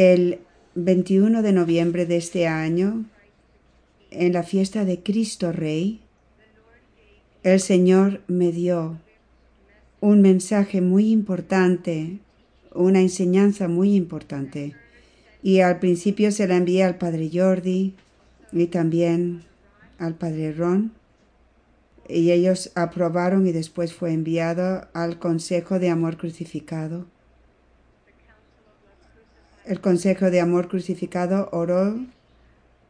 [0.00, 0.38] El
[0.76, 3.04] 21 de noviembre de este año,
[4.12, 5.98] en la fiesta de Cristo Rey,
[7.42, 9.00] el Señor me dio
[10.00, 12.20] un mensaje muy importante,
[12.72, 14.76] una enseñanza muy importante.
[15.42, 17.96] Y al principio se la envié al Padre Jordi
[18.52, 19.42] y también
[19.98, 20.92] al Padre Ron.
[22.08, 27.06] Y ellos aprobaron y después fue enviado al Consejo de Amor Crucificado.
[29.68, 32.00] El Consejo de Amor Crucificado oró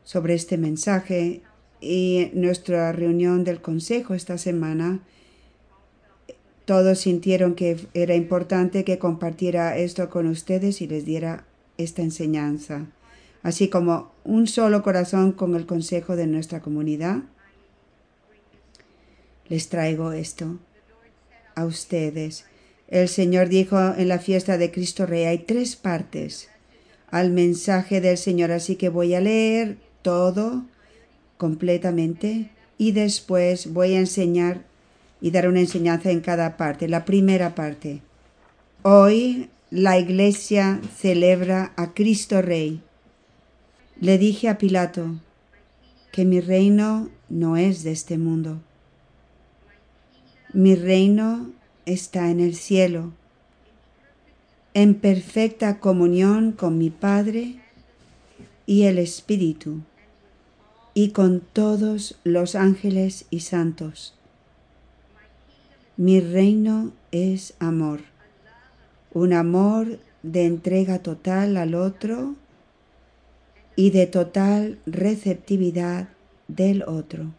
[0.05, 1.41] sobre este mensaje
[1.81, 5.01] y nuestra reunión del Consejo esta semana
[6.67, 11.45] todos sintieron que era importante que compartiera esto con ustedes y les diera
[11.79, 12.87] esta enseñanza,
[13.43, 17.23] así como un solo corazón con el consejo de nuestra comunidad.
[19.49, 20.59] Les traigo esto
[21.57, 22.45] a ustedes.
[22.87, 26.49] El Señor dijo en la fiesta de Cristo Rey, hay tres partes
[27.11, 30.65] al mensaje del Señor, así que voy a leer todo
[31.37, 34.65] completamente y después voy a enseñar
[35.21, 36.89] y dar una enseñanza en cada parte.
[36.89, 38.03] La primera parte.
[38.83, 42.81] Hoy la iglesia celebra a Cristo Rey.
[44.01, 45.17] Le dije a Pilato
[46.13, 48.61] que mi reino no es de este mundo.
[50.53, 51.51] Mi reino
[51.85, 53.13] está en el cielo,
[54.75, 57.61] en perfecta comunión con mi Padre
[58.67, 59.81] y el Espíritu,
[60.95, 64.15] y con todos los ángeles y santos
[65.99, 68.03] mi reino es amor,
[69.13, 72.37] un amor de entrega total al otro
[73.75, 76.07] y de total receptividad
[76.47, 77.33] del otro.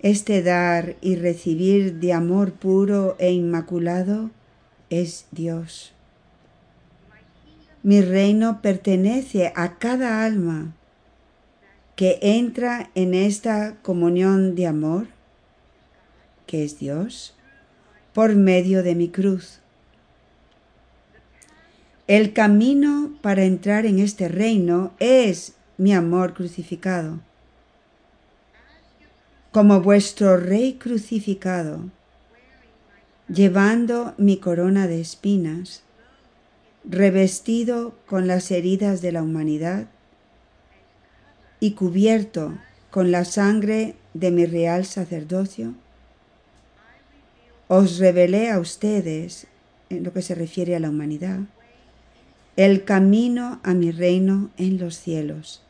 [0.00, 4.30] Este dar y recibir de amor puro e inmaculado
[4.90, 5.92] es Dios.
[7.82, 10.74] Mi reino pertenece a cada alma
[11.96, 15.06] que entra en esta comunión de amor
[16.46, 17.34] que es Dios,
[18.12, 19.60] por medio de mi cruz.
[22.06, 27.20] El camino para entrar en este reino es mi amor crucificado.
[29.52, 31.90] Como vuestro Rey crucificado,
[33.28, 35.82] llevando mi corona de espinas,
[36.84, 39.86] revestido con las heridas de la humanidad
[41.60, 42.58] y cubierto
[42.90, 45.74] con la sangre de mi real sacerdocio,
[47.68, 49.46] os revelé a ustedes,
[49.88, 51.40] en lo que se refiere a la humanidad,
[52.56, 55.62] el camino a mi reino en los cielos.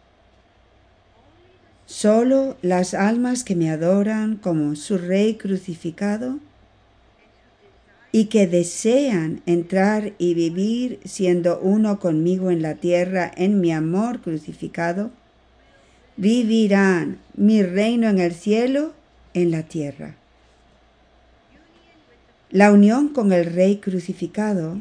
[1.87, 6.41] Solo las almas que me adoran como su Rey crucificado
[8.15, 14.21] y que desean entrar y vivir siendo uno conmigo en la tierra en mi amor
[14.21, 15.11] crucificado,
[16.17, 18.93] vivirán mi reino en el cielo
[19.35, 20.15] en la tierra.
[22.51, 24.79] La unión con el Rey crucificado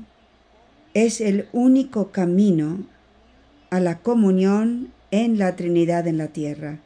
[0.93, 2.85] es el único camino
[3.71, 6.77] a la comunión en la Trinidad en la tierra.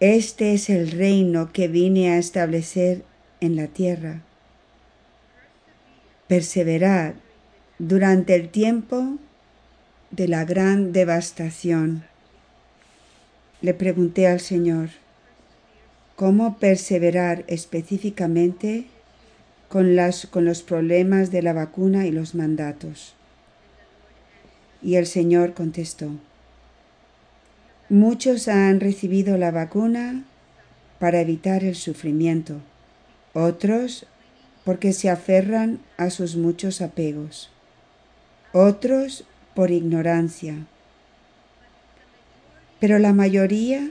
[0.00, 3.04] Este es el reino que vine a establecer
[3.40, 4.20] en la tierra.
[6.28, 7.14] Perseverar
[7.78, 9.18] durante el tiempo
[10.10, 12.04] de la gran devastación.
[13.60, 14.90] Le pregunté al Señor,
[16.16, 18.86] cómo perseverar específicamente
[19.68, 19.96] con,
[20.30, 23.14] con los problemas de la vacuna y los mandatos.
[24.82, 26.10] Y el Señor contestó,
[27.88, 30.24] muchos han recibido la vacuna
[30.98, 32.60] para evitar el sufrimiento,
[33.32, 34.06] otros
[34.64, 37.50] porque se aferran a sus muchos apegos,
[38.52, 40.66] otros por ignorancia,
[42.80, 43.90] pero la mayoría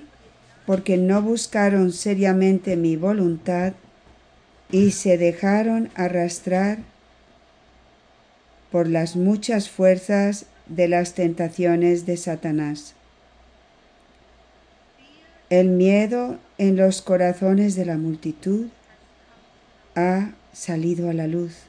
[0.66, 3.74] porque no buscaron seriamente mi voluntad
[4.72, 6.80] y se dejaron arrastrar
[8.72, 12.96] por las muchas fuerzas de las tentaciones de Satanás.
[15.50, 18.68] El miedo en los corazones de la multitud
[19.96, 21.64] ha salido a la luz.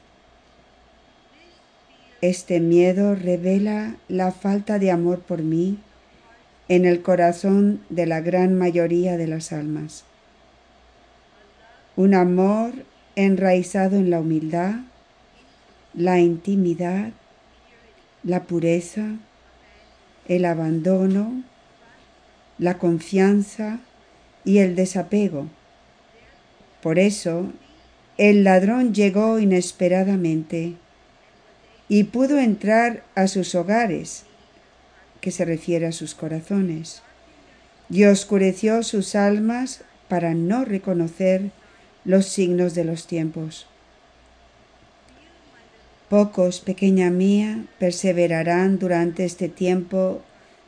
[2.21, 5.79] Este miedo revela la falta de amor por mí
[6.67, 10.05] en el corazón de la gran mayoría de las almas.
[11.95, 12.73] Un amor
[13.15, 14.75] enraizado en la humildad,
[15.93, 17.11] la intimidad,
[18.23, 19.17] la pureza,
[20.27, 21.43] el abandono,
[22.57, 23.79] la confianza
[24.43, 25.47] y el desapego.
[26.81, 27.51] Por eso,
[28.17, 30.75] el ladrón llegó inesperadamente
[31.89, 34.23] y pudo entrar a sus hogares,
[35.21, 37.01] que se refiere a sus corazones,
[37.89, 41.51] y oscureció sus almas para no reconocer
[42.05, 43.67] los signos de los tiempos.
[46.09, 50.21] Pocos, pequeña mía, perseverarán durante este tiempo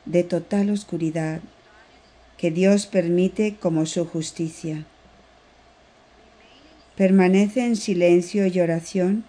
[0.04, 1.40] de total oscuridad
[2.36, 4.84] que Dios permite como su justicia.
[6.98, 9.22] Permanece en silencio y oración,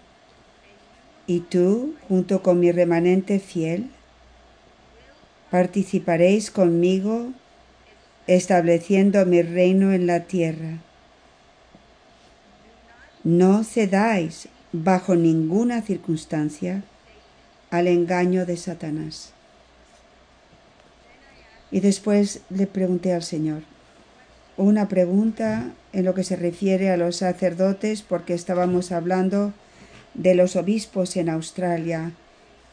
[1.28, 3.90] y tú, junto con mi remanente fiel,
[5.52, 7.28] participaréis conmigo
[8.26, 10.78] estableciendo mi reino en la tierra.
[13.22, 16.82] No cedáis bajo ninguna circunstancia
[17.70, 19.32] al engaño de Satanás.
[21.70, 23.62] Y después le pregunté al Señor
[24.60, 29.52] una pregunta en lo que se refiere a los sacerdotes, porque estábamos hablando
[30.14, 32.12] de los obispos en Australia,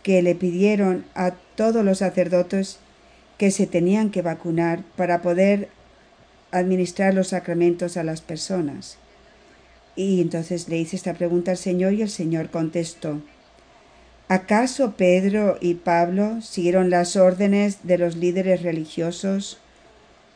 [0.03, 2.79] que le pidieron a todos los sacerdotes
[3.37, 5.69] que se tenían que vacunar para poder
[6.51, 8.97] administrar los sacramentos a las personas.
[9.95, 13.21] Y entonces le hice esta pregunta al Señor y el Señor contestó,
[14.27, 19.59] ¿acaso Pedro y Pablo siguieron las órdenes de los líderes religiosos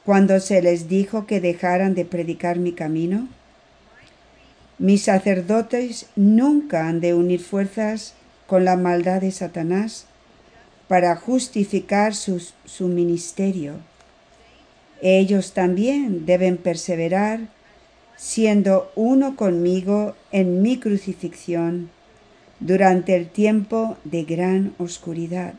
[0.05, 3.27] cuando se les dijo que dejaran de predicar mi camino?
[4.79, 8.15] Mis sacerdotes nunca han de unir fuerzas
[8.47, 10.07] con la maldad de Satanás
[10.87, 12.41] para justificar su,
[12.87, 13.75] ministerio.
[15.01, 17.39] Ellos también deben perseverar
[18.17, 21.89] siendo uno conmigo en mi crucifixión
[22.59, 25.53] durante el tiempo de gran oscuridad.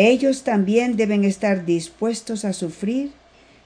[0.00, 3.10] Ellos también deben estar dispuestos a sufrir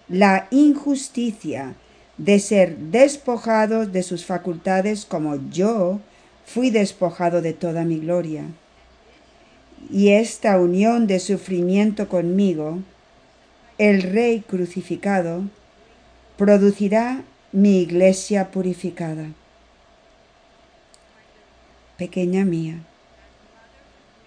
[0.08, 1.74] la injusticia
[2.16, 6.00] de ser despojados de sus facultades como yo
[6.46, 8.44] fui despojado de toda mi gloria.
[9.90, 12.78] Y esta unión de sufrimiento conmigo,
[13.76, 15.42] el Rey crucificado,
[16.38, 19.26] producirá mi iglesia purificada.
[21.98, 22.78] Pequeña mía,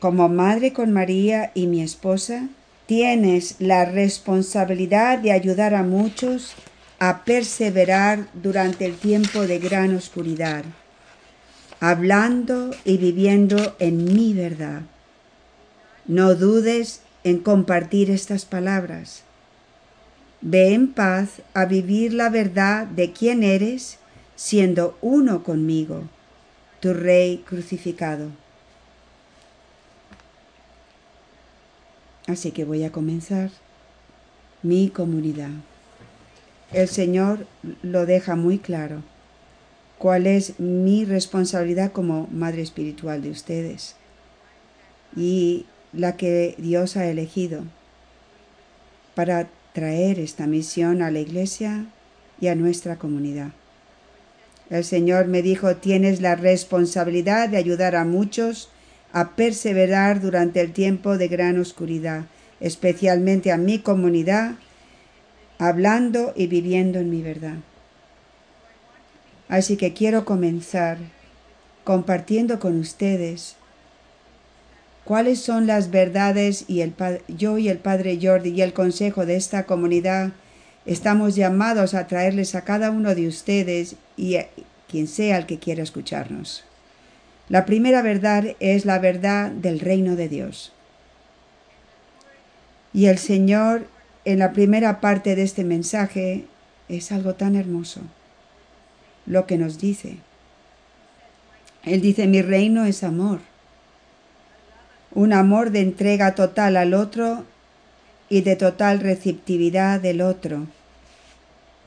[0.06, 2.48] como madre con María y mi esposa,
[2.86, 6.54] tienes la responsabilidad de ayudar a muchos
[7.00, 10.64] a perseverar durante el tiempo de gran oscuridad,
[11.80, 14.84] hablando y viviendo en mi verdad.
[16.06, 19.24] No dudes en compartir estas palabras
[20.40, 23.98] Ve en paz a vivir la verdad de quién eres,
[24.36, 26.04] siendo uno conmigo,
[26.80, 28.45] tu Rey crucificado.
[32.28, 33.52] Así que voy a comenzar
[34.64, 35.52] mi comunidad.
[36.74, 37.46] El Señor
[37.84, 39.04] lo deja muy claro.
[40.00, 43.96] ¿Cuál es mi responsabilidad como madre espiritual de ustedes?
[45.16, 47.64] Y la que Dios ha elegido
[49.14, 51.86] para traer esta misión a la iglesia
[52.42, 53.52] y a nuestra comunidad.
[54.70, 58.70] El Señor me dijo, tienes la responsabilidad de ayudar a muchos
[59.16, 62.26] a perseverar durante el tiempo de gran oscuridad,
[62.60, 64.56] especialmente a mi comunidad,
[65.58, 67.56] hablando y viviendo en mi verdad.
[69.48, 70.98] Así que quiero comenzar
[71.86, 73.56] compartiendo con ustedes
[75.06, 76.94] cuáles son las verdades y el,
[77.30, 80.34] yo y el Padre Jordi y el consejo de esta comunidad
[80.86, 84.50] estamos llamados a traerles a cada uno de ustedes y a
[84.90, 86.66] quien sea el que quiera escucharnos.
[87.50, 90.74] La primera verdad es la verdad del reino de Dios.
[92.94, 93.88] Y el Señor
[94.24, 96.46] en la primera parte de este mensaje
[96.90, 98.02] es algo tan hermoso.
[99.26, 100.18] Lo que nos dice.
[101.84, 103.40] Él dice, mi reino es amor
[105.16, 107.46] un amor de entrega total al otro
[108.30, 110.68] y de total receptividad del otro.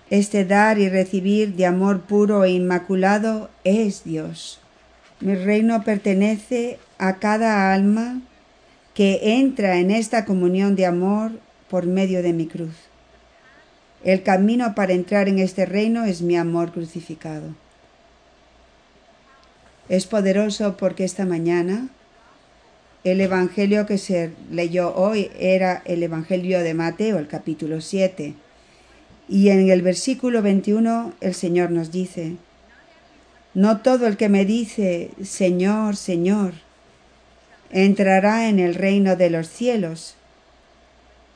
[0.08, 4.60] Este dar y recibir de amor puro e inmaculado es Dios.
[5.20, 8.20] Mi reino pertenece a cada alma
[8.94, 11.32] que entra en esta comunión de amor
[11.68, 12.74] por medio de mi cruz.
[14.04, 17.54] El camino para entrar en este reino es mi amor crucificado.
[19.88, 21.88] Es poderoso porque esta mañana
[23.04, 28.34] el Evangelio que se leyó hoy era el Evangelio de Mateo, el capítulo 7.
[29.28, 32.36] Y en el versículo 21 el Señor nos dice,
[33.54, 36.54] no todo el que me dice, Señor, Señor,
[37.70, 40.14] entrará en el reino de los cielos,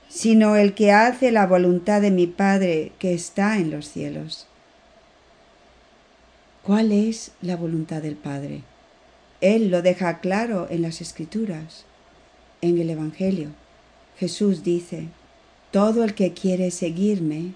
[0.08, 4.46] sino el que hace la voluntad de mi Padre que está en los cielos.
[6.62, 8.62] ¿Cuál es la voluntad del Padre?
[9.40, 11.84] Él lo deja claro en las escrituras,
[12.60, 13.48] en el Evangelio.
[14.18, 15.08] Jesús dice,
[15.72, 17.54] todo el que quiere seguirme,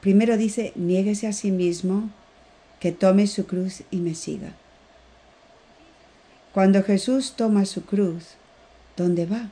[0.00, 2.08] primero dice, niéguese a sí mismo,
[2.84, 4.52] que tome su cruz y me siga.
[6.52, 8.34] Cuando Jesús toma su cruz,
[8.94, 9.48] ¿dónde va?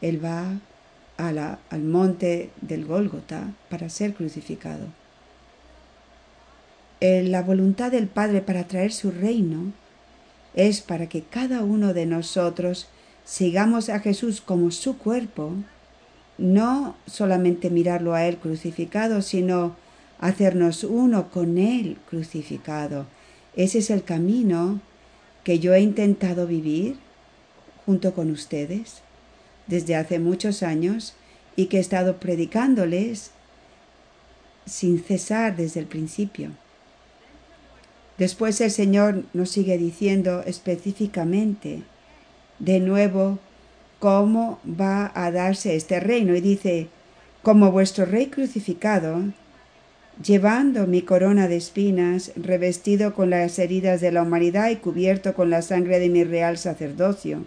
[0.00, 0.58] Él va
[1.18, 4.86] al monte del Gólgota para ser crucificado.
[7.00, 9.72] la voluntad del Padre para traer su reino
[10.54, 12.88] es para que cada uno de nosotros
[13.24, 15.52] sigamos a Jesús como su cuerpo,
[16.38, 19.76] no solamente mirarlo a Él crucificado, sino
[20.20, 23.06] hacernos uno con Él crucificado.
[23.56, 24.80] Ese es el camino
[25.42, 26.98] que yo he intentado vivir
[27.86, 29.02] junto con ustedes
[29.66, 31.14] desde hace muchos años
[31.56, 33.32] y que he estado predicándoles
[34.66, 36.50] sin cesar desde el principio.
[38.18, 41.82] Después el Señor nos sigue diciendo específicamente
[42.58, 43.38] de nuevo
[43.98, 46.88] cómo va a darse este reino y dice,
[47.42, 49.22] como vuestro rey crucificado,
[50.24, 55.50] llevando mi corona de espinas, revestido con las heridas de la humanidad y cubierto con
[55.50, 57.44] la sangre de mi real sacerdocio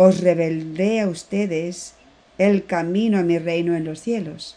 [0.00, 1.94] os revelaré a ustedes
[2.38, 4.56] el camino a mi reino en los cielos.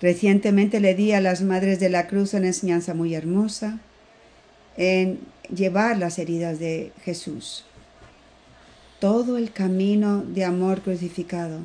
[0.00, 3.80] Recientemente le di a las Madres de la Cruz una enseñanza muy hermosa
[4.76, 5.18] en
[5.52, 7.64] llevar las heridas de Jesús.
[9.00, 11.58] Todo el camino de amor crucificado.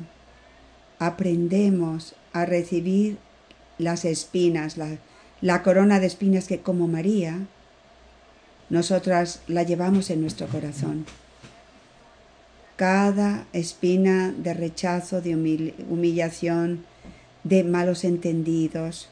[0.98, 3.18] Aprendemos a recibir
[3.80, 4.98] las espinas, la,
[5.40, 7.38] la corona de espinas que como María,
[8.68, 11.06] nosotras la llevamos en nuestro corazón
[12.80, 15.34] cada espina de rechazo, de
[15.90, 16.86] humillación,
[17.44, 19.10] de malos entendidos,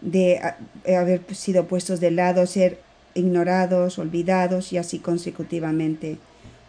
[0.00, 0.40] de
[0.86, 2.78] haber sido puestos de lado, ser
[3.14, 6.18] ignorados, olvidados y así consecutivamente.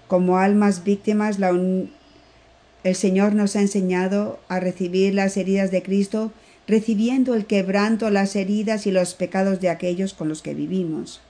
[0.08, 6.32] Como almas víctimas, el Señor nos ha enseñado a recibir las heridas de Cristo,
[6.68, 11.22] recibiendo el quebranto, las heridas y los pecados de aquellos con los que vivimos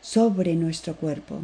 [0.00, 1.40] sobre nuestro cuerpo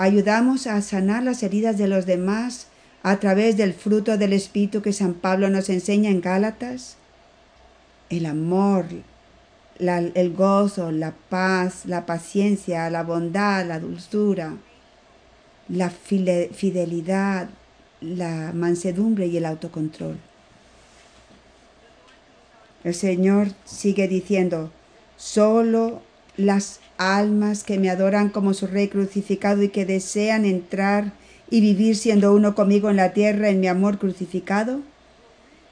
[0.00, 2.68] ayudamos a sanar las heridas de los demás
[3.02, 6.96] a través del fruto del Espíritu que San Pablo nos enseña en Gálatas?
[8.08, 8.86] El amor,
[9.78, 14.54] el gozo, la paz, la paciencia, la bondad, la dulzura,
[15.68, 17.50] la fidelidad,
[18.00, 20.16] la mansedumbre y el autocontrol.
[22.84, 24.70] El Señor sigue diciendo,
[25.16, 26.02] solo
[26.36, 31.12] las almas que me adoran como su Rey crucificado y que desean entrar
[31.50, 34.80] y vivir siendo uno conmigo en la tierra en mi amor crucificado?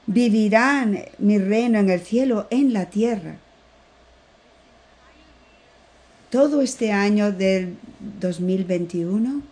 [0.07, 3.37] Vivirán mi reino en el cielo, en la tierra.
[6.31, 7.77] Todo este año del
[8.21, 9.43] 2021,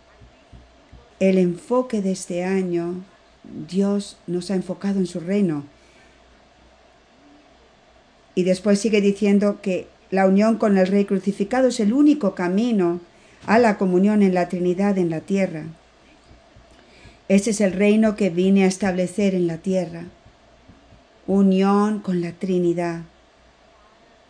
[1.19, 3.03] el enfoque de este año,
[3.67, 5.63] Dios nos ha enfocado en su reino.
[8.37, 12.99] Y después sigue diciendo que la unión con el Rey crucificado es el único camino
[13.47, 15.63] a la comunión en la Trinidad en la tierra.
[17.29, 20.03] Ese es el reino que vine a establecer en la tierra.
[21.25, 23.01] Unión con la Trinidad,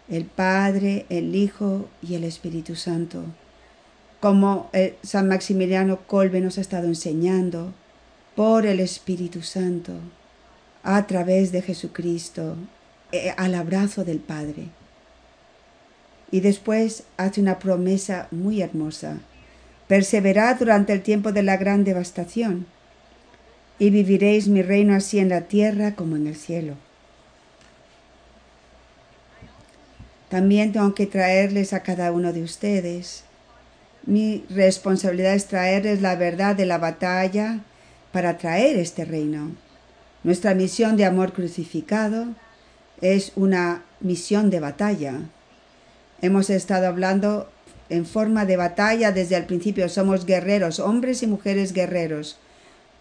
[0.08, 3.26] el Padre, el Hijo y el Espíritu Santo.
[4.22, 4.72] Como
[5.04, 7.74] San Maximiliano Colbe nos ha estado enseñando,
[8.38, 9.92] por el Espíritu Santo,
[10.82, 12.56] a través de Jesucristo,
[13.12, 14.70] eh, al abrazo del Padre.
[16.32, 19.20] Y después hace una promesa muy hermosa.
[19.88, 22.66] Perseverad durante el tiempo de la gran devastación
[23.80, 26.76] y viviréis mi reino así en la tierra como en el cielo.
[30.30, 33.24] También tengo que traerles a cada uno de ustedes.
[34.06, 37.60] Mi responsabilidad es traerles la verdad de la batalla
[38.12, 39.52] para traer este reino.
[40.24, 42.28] Nuestra misión de amor crucificado
[43.01, 45.22] es una misión de batalla.
[46.22, 47.50] Hemos estado hablando
[47.89, 49.88] en forma de batalla desde el principio.
[49.89, 52.38] Somos guerreros, hombres y mujeres guerreros,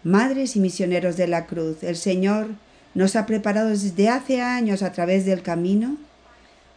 [0.03, 1.83] madres y misioneros de la cruz.
[1.83, 2.47] El Señor
[2.93, 5.97] nos ha preparado desde hace años a través del camino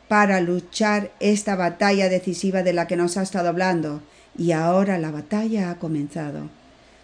[0.09, 4.03] para luchar esta batalla decisiva de la que nos ha estado hablando.
[4.37, 6.49] Y ahora la batalla ha comenzado.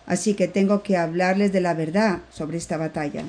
[0.06, 3.24] Así que tengo que hablarles de la verdad sobre esta batalla.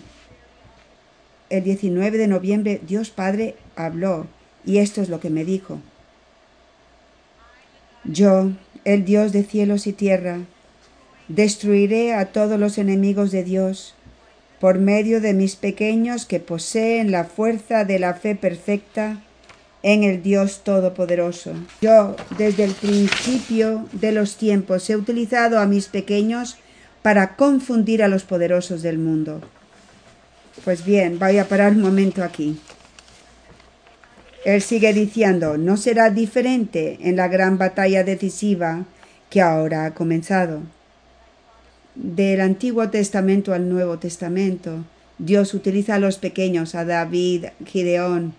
[1.49, 4.27] El 19 de noviembre Dios Padre habló
[4.65, 5.79] y esto es lo que me dijo.
[8.03, 8.51] Yo,
[8.83, 10.39] el Dios de cielos y tierra,
[11.27, 13.95] destruiré a todos los enemigos de Dios
[14.59, 19.21] por medio de mis pequeños que poseen la fuerza de la fe perfecta
[19.83, 21.53] en el Dios Todopoderoso.
[21.81, 26.57] Yo, desde el principio de los tiempos, he utilizado a mis pequeños
[27.01, 29.41] para confundir a los poderosos del mundo.
[30.63, 32.59] Pues bien, voy a parar un momento aquí.
[34.45, 38.85] Él sigue diciendo, no será diferente en la gran batalla decisiva
[39.29, 40.61] que ahora ha comenzado.
[41.95, 44.85] Del Antiguo Testamento al Nuevo Testamento,
[45.17, 48.35] Dios utiliza a los pequeños, a David, Gideón,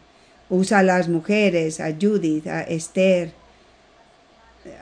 [0.48, 3.32] usa a las mujeres, a Judith, a Esther,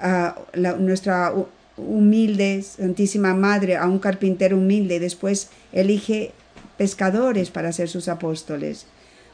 [0.01, 0.37] a
[0.79, 1.33] nuestra
[1.77, 6.33] humilde Santísima Madre, a un carpintero humilde, después elige
[6.77, 8.87] pescadores para ser sus apóstoles.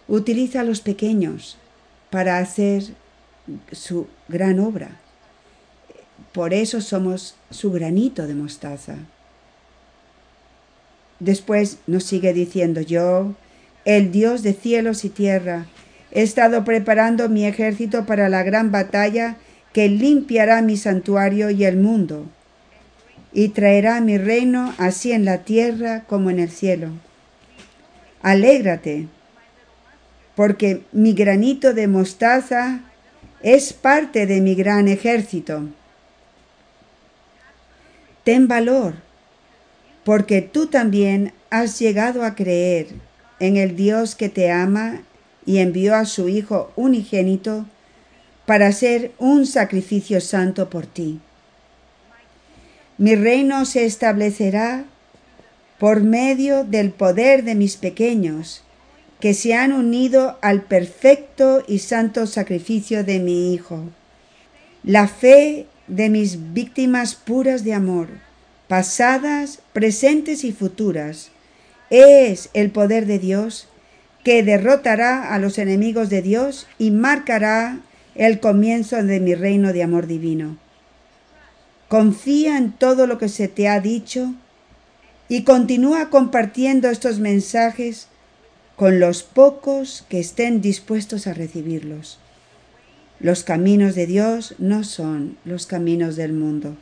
[0.08, 1.56] Utiliza a los pequeños
[2.11, 2.82] para hacer
[3.72, 5.00] su gran obra.
[6.32, 8.96] Por eso somos su granito de mostaza.
[11.20, 13.34] Después nos sigue diciendo yo,
[13.84, 15.66] el Dios de cielos y tierra,
[16.11, 19.37] he estado preparando mi ejército para la gran batalla
[19.72, 22.26] que limpiará mi santuario y el mundo,
[23.32, 26.90] y traerá mi reino así en la tierra como en el cielo.
[28.22, 29.08] Alégrate,
[30.34, 32.80] porque mi granito de mostaza
[33.42, 35.68] es parte de mi gran ejército.
[38.24, 38.94] Ten valor
[40.04, 42.88] porque tú también has llegado a creer
[43.40, 45.02] en el Dios que te ama
[45.44, 47.66] y envió a su Hijo unigénito
[48.46, 51.20] para ser un sacrificio santo por ti.
[52.98, 54.84] Mi reino se establecerá
[55.82, 58.62] por medio del poder de mis pequeños,
[59.18, 63.82] que se han unido al perfecto y santo sacrificio de mi Hijo.
[64.84, 68.10] La fe de mis víctimas puras de amor
[68.68, 71.32] pasadas, presentes y futuras.
[71.90, 73.66] Es el poder de Dios
[74.22, 77.80] que derrotará a los enemigos de Dios y marcará
[78.14, 80.58] el comienzo de mi reino de amor divino.
[81.88, 84.33] Confía en todo lo que se te ha dicho
[85.33, 88.09] y continúa compartiendo estos mensajes
[88.77, 92.18] con los pocos que estén dispuestos a recibirlos.
[93.21, 96.77] Los caminos de Dios no son los caminos del mundo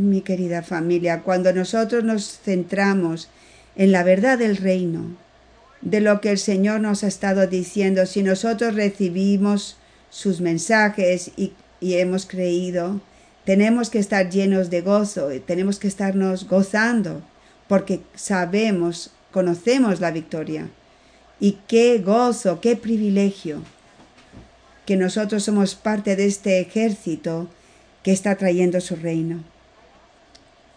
[0.00, 3.28] mi querida familia, cuando nosotros nos centramos
[3.76, 5.16] en la verdad del reino,
[5.82, 9.76] de lo que el Señor nos ha estado diciendo, si nosotros recibimos
[10.10, 13.00] sus mensajes y, hemos creído,
[13.50, 17.20] tenemos que estar llenos de gozo, tenemos que estarnos gozando,
[17.66, 20.68] porque sabemos, conocemos la victoria.
[21.40, 23.62] Y qué gozo, qué privilegio
[24.86, 27.48] que nosotros somos parte de este ejército
[28.04, 29.42] que está trayendo su reino.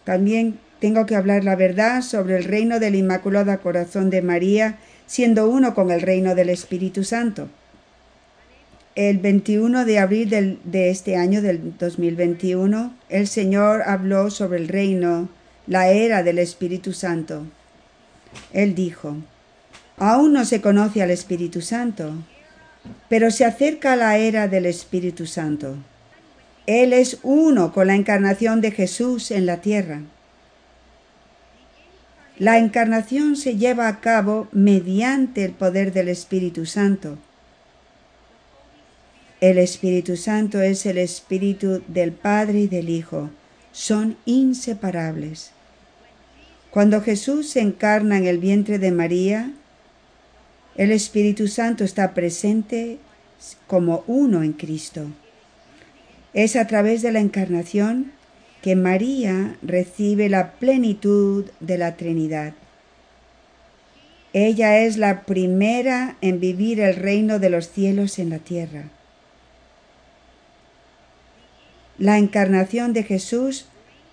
[0.03, 5.47] También tengo que hablar la verdad sobre el reino del Inmaculado Corazón de María, siendo
[5.47, 7.49] uno con el reino del Espíritu Santo.
[8.95, 15.29] El 21 de abril de este año, del 2021, el Señor habló sobre el reino,
[15.65, 17.43] la era del Espíritu Santo.
[18.51, 19.15] Él dijo,
[19.97, 22.13] aún no se conoce al Espíritu Santo,
[23.09, 25.75] pero se acerca la era del Espíritu Santo.
[26.67, 30.01] Él es uno con la encarnación de Jesús en la tierra.
[32.37, 37.17] La encarnación se lleva a cabo mediante el poder del Espíritu Santo.
[39.43, 43.29] El Espíritu Santo es el Espíritu del Padre y del Hijo.
[43.73, 45.51] Son inseparables.
[46.71, 49.51] Cuando Jesús se encarna en el vientre de María,
[50.77, 52.99] el Espíritu Santo está presente
[53.67, 55.07] como uno en Cristo.
[56.33, 58.13] Es a través de la encarnación
[58.61, 62.53] que María recibe la plenitud de la Trinidad.
[64.31, 68.85] Ella es la primera en vivir el reino de los cielos en la tierra.
[71.97, 73.65] La encarnación de Jesús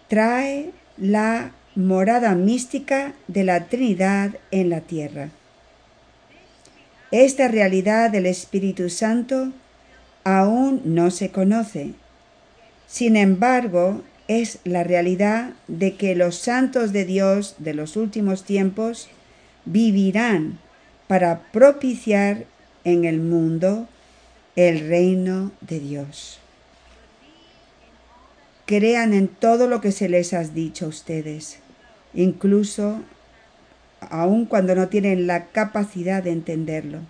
[0.09, 5.31] trae la morada mística de la Trinidad en la tierra.
[7.11, 9.53] Esta realidad del Espíritu Santo
[10.25, 11.95] aún no se conoce,
[12.91, 19.09] sin embargo, es la realidad de que los santos de Dios de los últimos tiempos
[19.65, 20.59] vivirán
[21.07, 22.47] para propiciar
[22.83, 23.89] en el mundo
[24.57, 26.40] el reino de Dios.
[28.71, 31.59] Crean en todo lo que se les ha dicho a ustedes,
[32.15, 33.03] incluso
[33.99, 37.01] aun cuando no tienen la capacidad de entenderlo.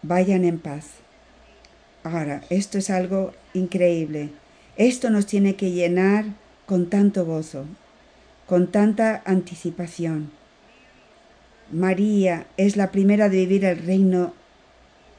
[0.00, 0.86] Vayan en paz.
[2.02, 4.30] Ahora, esto es algo increíble.
[4.78, 6.24] Esto nos tiene que llenar
[6.64, 7.66] con tanto gozo,
[8.46, 10.30] con tanta anticipación.
[11.70, 14.32] María es la primera de vivir el reino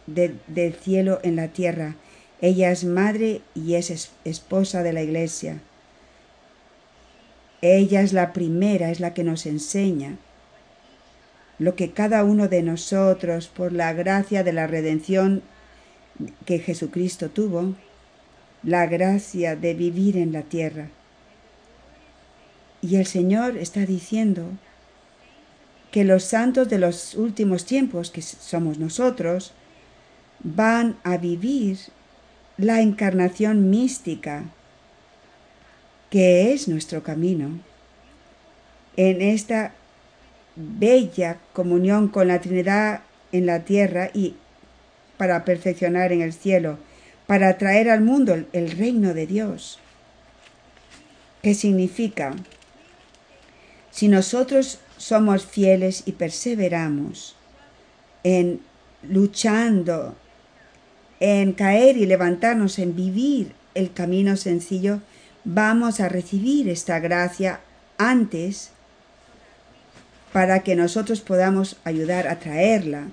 [0.08, 1.98] del cielo en la tierra.
[2.46, 5.62] Ella es madre y es esposa de la iglesia.
[7.64, 10.20] Ella es la primera, es la que nos enseña
[11.58, 15.42] lo que cada uno de nosotros, por la gracia de la redención
[16.46, 17.74] que Jesucristo tuvo,
[18.62, 20.90] la gracia de vivir en la tierra.
[22.80, 24.44] Y el Señor está diciendo
[25.90, 29.52] que los santos de los últimos tiempos, que somos nosotros,
[30.44, 31.80] van a vivir
[32.58, 34.44] la encarnación mística,
[36.10, 37.60] que es nuestro camino,
[38.96, 39.74] en esta
[40.56, 44.36] bella comunión con la Trinidad en la tierra y
[45.18, 46.78] para perfeccionar en el cielo,
[47.28, 49.80] para traer al mundo el, reino de Dios.
[51.42, 52.36] ¿Qué significa?
[53.92, 57.36] Si nosotros somos fieles y perseveramos
[58.24, 58.62] en
[59.04, 60.16] luchando,
[61.20, 65.00] en caer y levantarnos, en vivir el camino sencillo,
[65.44, 67.62] vamos a recibir esta gracia
[67.98, 68.72] antes
[70.34, 73.08] para que nosotros podamos ayudar a traerla.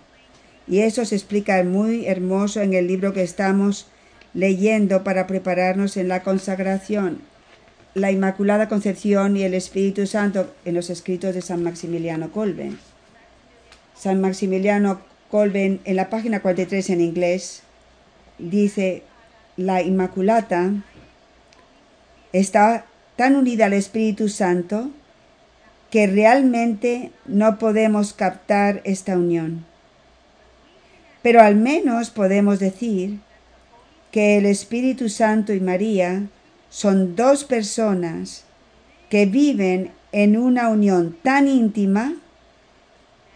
[0.67, 3.87] Y eso se explica muy hermoso en el libro que estamos
[4.35, 7.21] leyendo para prepararnos en la consagración,
[7.95, 12.79] la Inmaculada Concepción y el Espíritu Santo en los escritos de San Maximiliano Colben.
[13.97, 17.63] San Maximiliano Colben en la página 43 en inglés
[18.39, 19.03] dice,
[19.57, 20.73] la Inmaculata
[22.33, 24.91] está tan unida al Espíritu Santo
[25.91, 29.65] que realmente no podemos captar esta unión.
[31.23, 33.21] Pero al menos podemos decir
[34.11, 36.25] que el Espíritu Santo y María
[36.71, 38.45] son dos personas
[39.11, 42.15] que viven en una unión tan íntima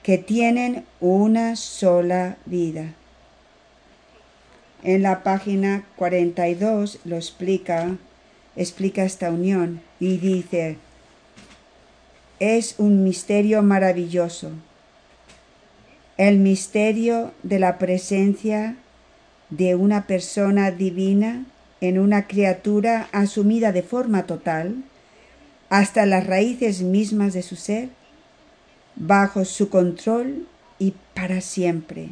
[0.02, 2.94] que tienen una sola vida.
[4.82, 7.96] En la página 42 lo explica,
[8.56, 10.76] explica esta unión y dice,
[12.38, 14.50] es un misterio maravilloso,
[16.18, 18.76] el misterio de la presencia
[19.50, 21.46] de una persona divina
[21.80, 24.82] en una criatura asumida de forma total
[25.68, 27.88] hasta las raíces mismas de su ser,
[28.94, 30.46] bajo su control
[30.78, 32.10] y para siempre.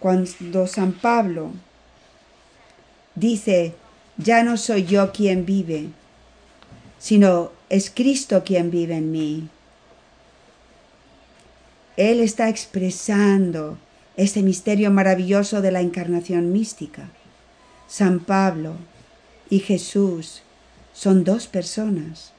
[0.00, 1.52] Cuando San Pablo
[3.14, 3.74] dice,
[4.16, 5.88] ya no soy yo quien vive,
[6.98, 9.48] sino es Cristo quien vive en mí.
[11.96, 13.78] Él está expresando
[14.16, 17.08] este misterio maravilloso de la encarnación mística.
[17.88, 18.74] San Pablo
[19.50, 20.42] y Jesús
[20.92, 22.32] son dos personas,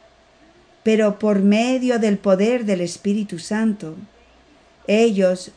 [0.84, 3.96] pero por medio del poder del Espíritu Santo,
[4.88, 5.52] ellos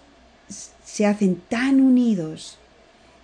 [0.49, 2.59] se hacen tan unidos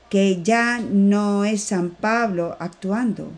[0.09, 3.31] que ya no es San Pablo actuando,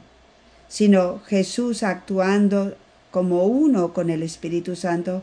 [0.69, 2.77] sino Jesús actuando
[3.11, 5.23] como uno con el Espíritu Santo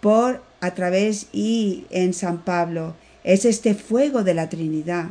[0.00, 2.94] por a través y en San Pablo.
[3.22, 5.10] Es este fuego de la Trinidad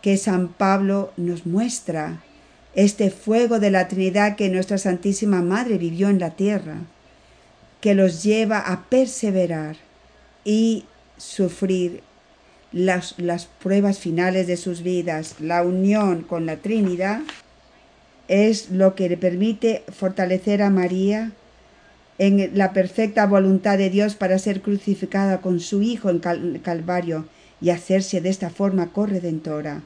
[0.00, 2.22] que San Pablo nos muestra,
[2.74, 6.76] este fuego de la Trinidad que nuestra Santísima Madre vivió en la tierra,
[7.80, 9.76] que los lleva a perseverar
[10.44, 10.84] y
[11.16, 12.02] sufrir
[12.72, 17.20] las, las pruebas finales de sus vidas, la unión con la Trinidad
[18.28, 21.32] es lo que le permite fortalecer a María
[22.18, 26.18] en la perfecta voluntad de Dios para ser crucificada con su Hijo en
[26.58, 27.26] Calvario
[27.60, 29.82] y hacerse de esta forma corredentora.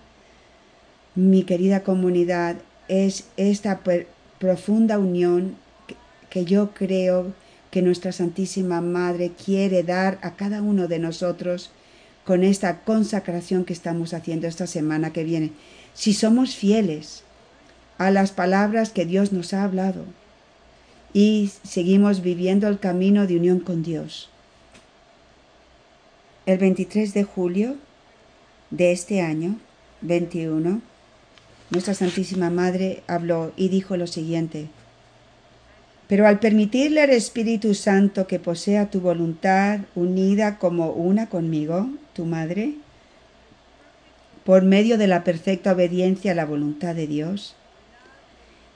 [1.14, 2.56] Mi querida comunidad,
[2.90, 3.80] es esta
[4.40, 5.54] profunda unión
[6.28, 7.32] que yo creo
[7.70, 11.70] que nuestra Santísima Madre quiere dar a cada uno de nosotros
[12.24, 15.52] con esta consacración que estamos haciendo esta semana que viene.
[15.94, 17.24] Si somos fieles,
[18.00, 20.06] a las palabras que Dios nos ha hablado
[21.12, 24.30] y seguimos viviendo el camino de unión con Dios.
[26.46, 27.76] El 23 de julio
[28.70, 29.56] de este año,
[30.00, 30.80] 21,
[31.68, 34.68] nuestra Santísima Madre habló y dijo lo siguiente,
[36.10, 42.24] pero al permitirle al Espíritu Santo que posea tu voluntad unida como una conmigo, tu
[42.24, 42.74] Madre,
[44.42, 47.54] por medio de la perfecta obediencia a la voluntad de Dios,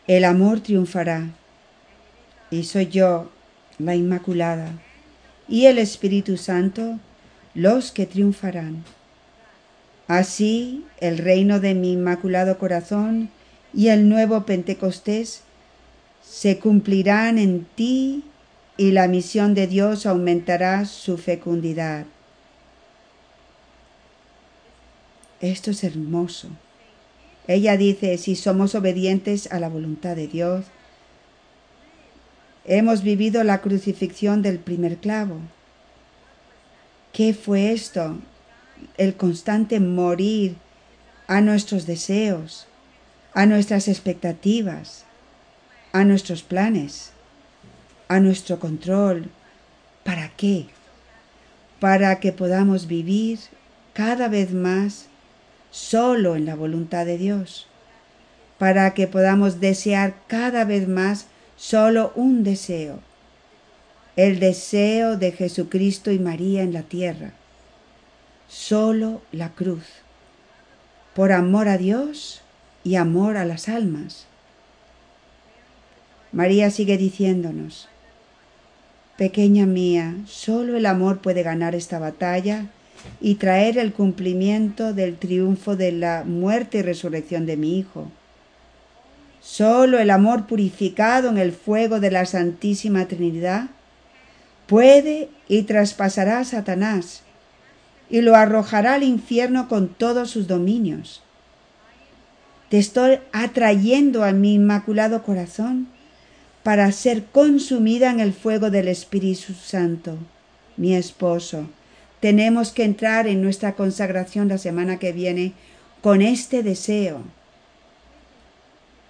[0.07, 1.31] el amor triunfará.
[2.53, 3.33] Y soy yo,
[3.81, 4.71] la Inmaculada,
[5.49, 7.01] y el Espíritu Santo,
[7.53, 8.85] los que triunfarán.
[10.07, 13.29] Así el reino de mi Inmaculado Corazón
[13.73, 15.43] y el nuevo Pentecostés
[16.27, 18.25] se cumplirán en ti
[18.77, 22.07] y la misión de Dios aumentará su fecundidad.
[25.41, 26.49] Esto es hermoso.
[27.47, 30.65] Ella dice, si somos obedientes a la voluntad de Dios,
[32.65, 35.41] hemos vivido la crucifixión del primer clavo.
[37.13, 38.17] ¿Qué fue esto?
[38.97, 40.57] El constante morir
[41.27, 42.67] a nuestros deseos,
[43.35, 45.05] a nuestras expectativas,
[45.95, 47.13] a nuestros planes,
[48.09, 49.31] a nuestro control.
[50.03, 50.67] ¿Para qué?
[51.79, 53.39] Para que podamos vivir
[53.93, 55.07] cada vez más
[55.71, 57.69] solo en la voluntad de Dios,
[58.59, 62.99] para que podamos desear cada vez más solo un deseo,
[64.17, 67.35] el deseo de Jesucristo y María en la tierra,
[68.49, 69.85] solo la cruz,
[71.15, 72.43] por amor a Dios
[72.83, 74.27] y amor a las almas.
[76.35, 77.89] María sigue diciéndonos,
[79.17, 82.67] Pequeña mía, solo el amor puede ganar esta batalla
[83.21, 88.11] y traer el cumplimiento del triunfo de la muerte y resurrección de mi Hijo.
[89.41, 93.69] Solo el amor purificado en el fuego de la Santísima Trinidad
[94.67, 97.23] puede y traspasará a Satanás
[98.11, 101.23] y lo arrojará al infierno con todos sus dominios.
[102.71, 105.94] Te estoy atrayendo a mi inmaculado corazón
[106.65, 110.17] para ser consumida en el fuego del Espíritu Santo,
[110.79, 111.69] mi esposo,
[112.21, 115.53] tenemos que entrar en nuestra consagración la semana que viene
[116.01, 117.21] con este deseo,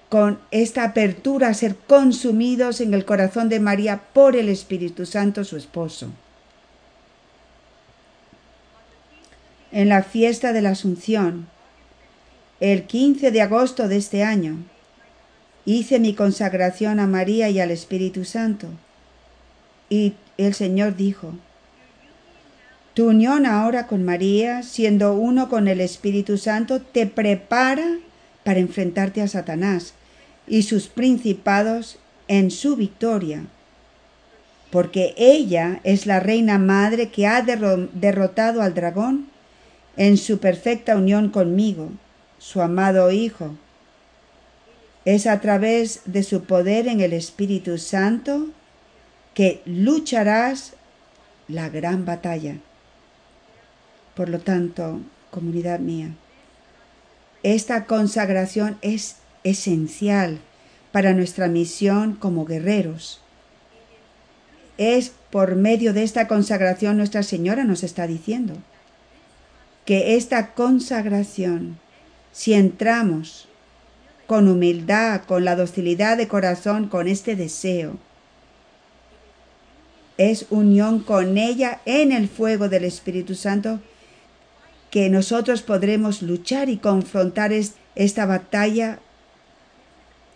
[0.09, 5.45] con esta apertura a ser consumidos en el corazón de María por el Espíritu Santo,
[5.45, 6.09] su esposo.
[9.71, 11.47] En la fiesta de la Asunción,
[12.59, 14.59] el 15 de agosto de este año,
[15.65, 18.69] hice mi consagración a María y al Espíritu Santo.
[19.89, 21.35] Y el Señor dijo,
[22.95, 27.99] tu unión ahora con María, siendo uno con el Espíritu Santo, te prepara
[28.45, 29.95] para enfrentarte a Satanás
[30.47, 31.99] y sus principados
[32.29, 33.47] en su victoria,
[34.71, 39.27] porque ella es la reina madre que ha derrotado al dragón
[39.97, 41.91] en su perfecta unión conmigo,
[42.39, 43.57] su amado Hijo.
[45.05, 48.49] Es a través de su poder en el Espíritu Santo
[49.35, 50.75] que lucharás
[51.49, 52.57] la gran batalla.
[54.15, 56.15] Por lo tanto, comunidad mía,
[57.43, 60.39] esta consagración es esencial
[60.93, 63.21] para nuestra misión como guerreros.
[64.79, 68.55] Es por medio de esta consagración Nuestra Señora nos está diciendo
[69.85, 71.79] que esta consagración,
[72.33, 73.49] si entramos
[74.27, 77.97] con humildad, con la docilidad de corazón, con este deseo,
[80.17, 83.81] es unión con ella en el fuego del Espíritu Santo
[84.91, 87.53] que nosotros podremos luchar y confrontar
[87.97, 89.01] esta batalla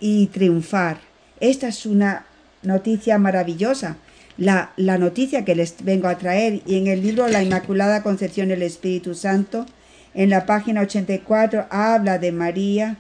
[0.01, 0.99] y triunfar.
[1.39, 2.27] Esta es una
[2.63, 3.99] noticia maravillosa,
[4.37, 6.63] la, noticia que les vengo a traer.
[6.67, 9.65] Y en el libro La Inmaculada Concepción del Espíritu Santo,
[10.13, 12.97] en la página 84, habla de María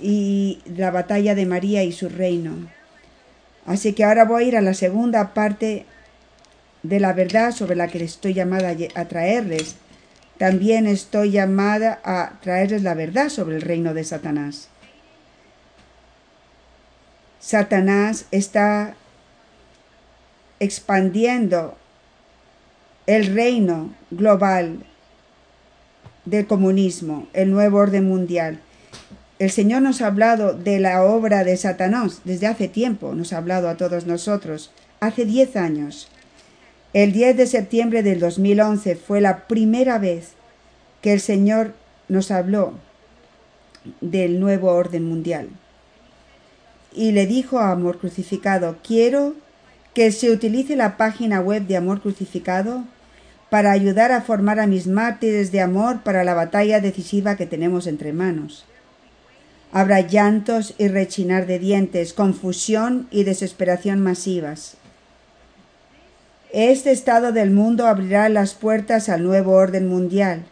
[0.00, 2.52] y la batalla de María y su reino.
[3.66, 5.86] Así que ahora voy a ir a la segunda parte
[6.82, 9.76] de la verdad sobre la que estoy llamada a traerles
[10.38, 14.68] también estoy llamada a traerles la verdad sobre el reino de Satanás.
[17.40, 18.96] Satanás está
[20.60, 21.76] expandiendo
[23.06, 24.84] el reino global
[26.24, 28.60] del comunismo, el nuevo orden mundial.
[29.38, 33.38] El Señor nos ha hablado de la obra de Satanás desde hace tiempo, nos ha
[33.38, 34.70] hablado a todos nosotros,
[35.00, 36.08] hace diez años.
[36.94, 40.30] El 10 de septiembre del 2011 fue la primera vez
[41.02, 41.74] que el Señor
[42.08, 42.72] nos habló
[44.00, 45.50] del nuevo orden mundial.
[46.94, 49.34] Y le dijo a Amor Crucificado, quiero
[49.92, 52.84] que se utilice la página web de Amor Crucificado
[53.50, 57.86] para ayudar a formar a mis mártires de amor para la batalla decisiva que tenemos
[57.86, 58.64] entre manos.
[59.72, 64.76] Habrá llantos y rechinar de dientes, confusión y desesperación masivas.
[66.52, 70.46] Este estado del mundo abrirá las puertas al nuevo orden mundial.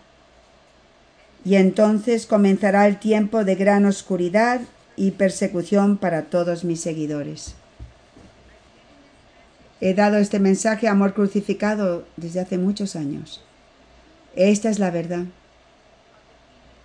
[1.44, 4.60] Y entonces comenzará el tiempo de gran oscuridad
[4.96, 7.54] y persecución para todos mis seguidores.
[9.80, 13.42] He dado este mensaje amor crucificado desde hace muchos años.
[14.36, 15.24] Esta es la verdad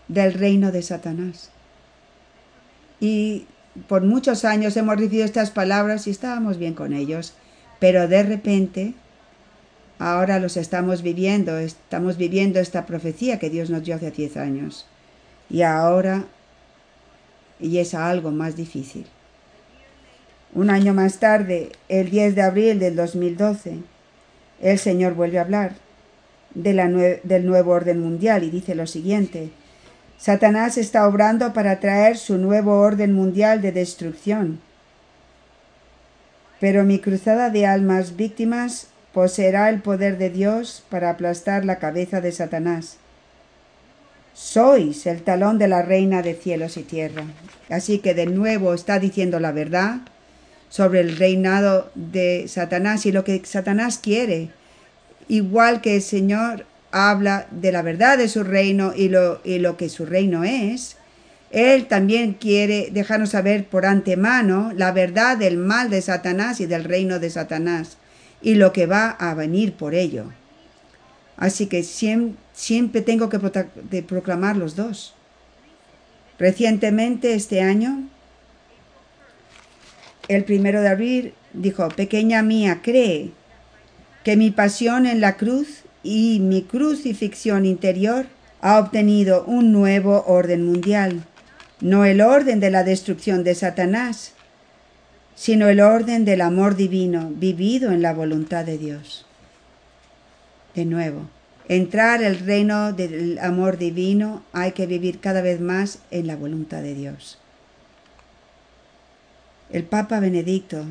[0.07, 1.49] del reino de Satanás.
[2.99, 3.45] Y
[3.87, 7.33] por muchos años hemos recibido estas palabras y estábamos bien con ellos.
[7.79, 8.93] Pero de repente
[9.99, 14.87] ahora los estamos viviendo, estamos viviendo esta profecía que Dios nos dio hace 10 años.
[15.49, 16.25] Y ahora,
[17.59, 19.05] y es algo más difícil.
[20.53, 23.79] Un año más tarde, el 10 de abril del 2012,
[24.61, 25.75] el Señor vuelve a hablar
[26.55, 29.51] de la del nuevo orden mundial y dice lo siguiente.
[30.19, 34.59] Satanás está obrando para traer su nuevo orden mundial de destrucción.
[36.59, 42.19] Pero mi cruzada de almas víctimas poseerá el poder de Dios para aplastar la cabeza
[42.19, 42.97] de Satanás.
[44.33, 47.23] Sois el talón de la reina de cielos y tierra.
[47.69, 49.99] Así que de nuevo está diciendo la verdad
[50.67, 54.49] sobre el reinado de Satanás y lo que Satanás quiere.
[55.29, 59.77] Igual que el Señor habla de la verdad de su reino y lo, y lo
[59.77, 60.97] que su reino es,
[61.51, 66.83] Él también quiere dejarnos saber por antemano la verdad del mal de Satanás y del
[66.83, 67.97] reino de Satanás
[68.41, 70.31] y lo que va a venir por ello.
[71.37, 73.39] Así que siempre, tengo que
[74.03, 75.15] proclamar los dos.
[76.37, 78.07] Recientemente, este año,
[80.27, 83.31] el primero de abril, dijo, pequeña mía, cree
[84.23, 88.27] que mi pasión en la cruz y mi crucifixión interior
[88.61, 91.23] ha obtenido un nuevo orden mundial,
[91.81, 94.33] no el orden de la destrucción de Satanás,
[95.35, 99.25] sino el orden del amor divino vivido en la voluntad de Dios.
[100.75, 101.29] De nuevo,
[101.69, 106.81] entrar el reino del amor divino hay que vivir cada vez más en la voluntad
[106.81, 107.39] de Dios.
[109.69, 110.83] El Papa Benedicto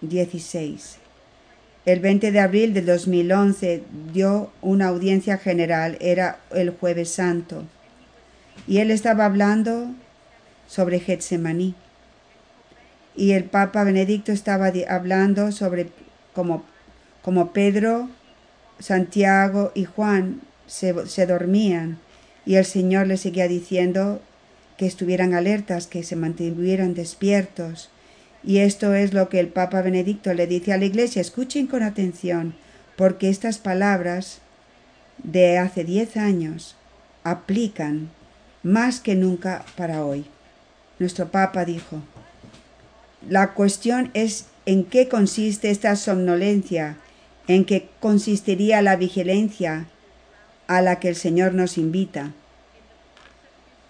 [0.00, 1.01] XVI,
[1.84, 7.64] el 20 de abril de 2011, dio una audiencia general, era el jueves santo,
[8.66, 9.90] y él estaba hablando
[10.66, 11.74] sobre Getsemaní
[13.14, 15.88] y el Papa Benedicto estaba hablando sobre
[16.32, 16.64] cómo,
[17.22, 18.08] como Pedro,
[18.78, 21.98] Santiago y Juan se, se dormían
[22.46, 24.20] y el Señor les seguía diciendo
[24.76, 27.90] que estuvieran alertas, que se mantuvieran despiertos.
[28.44, 31.82] Y esto es lo que el Papa Benedicto le dice a la Iglesia, escuchen con
[31.82, 32.54] atención,
[32.96, 34.40] porque estas palabras
[35.22, 36.76] de hace diez años
[37.24, 38.10] aplican
[38.62, 40.24] más que nunca para hoy.
[40.98, 42.02] Nuestro Papa dijo,
[43.28, 46.96] la cuestión es en qué consiste esta somnolencia,
[47.46, 49.86] en qué consistiría la vigilancia
[50.66, 52.32] a la que el Señor nos invita.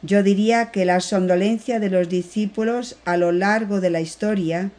[0.03, 4.71] Yo diría que la somnolencia de los discípulos a lo largo de la historia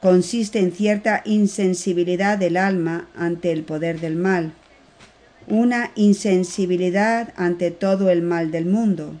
[0.00, 4.52] consiste en cierta insensibilidad del alma ante el poder del mal,
[5.46, 9.14] una insensibilidad ante todo el mal del mundo.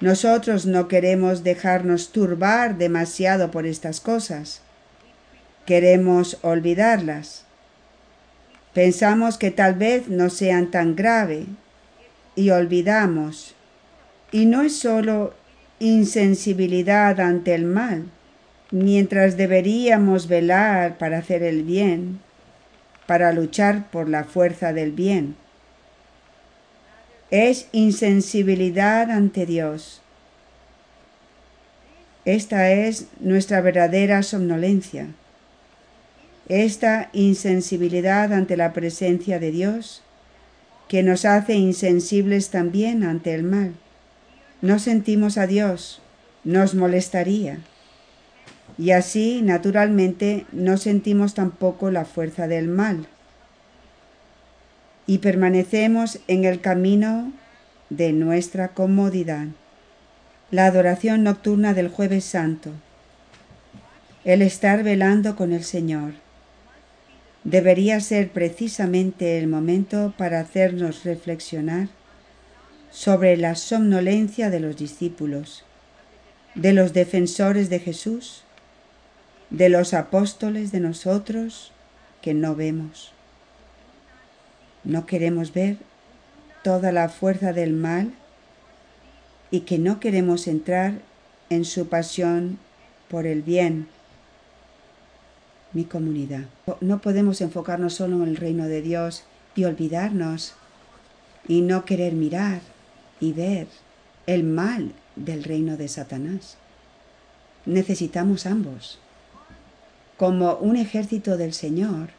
[0.00, 4.60] Nosotros no queremos dejarnos turbar demasiado por estas cosas.
[5.64, 7.44] Queremos olvidarlas.
[8.74, 11.46] Pensamos que tal vez no sean tan grave
[12.36, 13.53] y olvidamos.
[14.34, 15.32] Y no es solo
[15.78, 18.04] insensibilidad ante el mal,
[18.70, 22.18] mientras deberíamos velar para hacer el bien,
[23.06, 25.36] para luchar por la fuerza del bien
[27.36, 30.00] es insensibilidad ante Dios.
[32.24, 35.08] Esta es nuestra verdadera somnolencia.
[36.48, 40.02] Esta insensibilidad ante la presencia de Dios,
[40.86, 43.74] que nos hace insensibles también ante el mal.
[44.62, 46.00] No sentimos a Dios,
[46.44, 47.58] nos molestaría.
[48.78, 53.06] Y así, naturalmente, no sentimos tampoco la fuerza del mal
[55.06, 57.32] y permanecemos en el camino
[57.90, 59.46] de nuestra comodidad.
[60.50, 62.70] La adoración nocturna del jueves santo.
[64.24, 66.14] El estar velando con el Señor.
[67.44, 71.88] Debería ser precisamente el momento para hacernos reflexionar
[72.94, 75.64] sobre la somnolencia de los discípulos,
[76.54, 78.44] de los defensores de Jesús,
[79.50, 81.72] de los apóstoles de nosotros
[82.22, 83.12] que no vemos.
[84.84, 85.76] No queremos ver
[86.62, 88.12] toda la fuerza del mal
[89.50, 91.00] y que no queremos entrar
[91.50, 92.60] en su pasión
[93.08, 93.88] por el bien.
[95.72, 96.44] Mi comunidad.
[96.80, 99.24] No podemos enfocarnos solo en el reino de Dios
[99.56, 100.54] y olvidarnos
[101.48, 102.60] y no querer mirar
[103.20, 103.66] y ver
[104.26, 106.56] el mal del reino de Satanás.
[107.66, 108.98] Necesitamos ambos.
[110.16, 112.10] Como un ejército del Señor,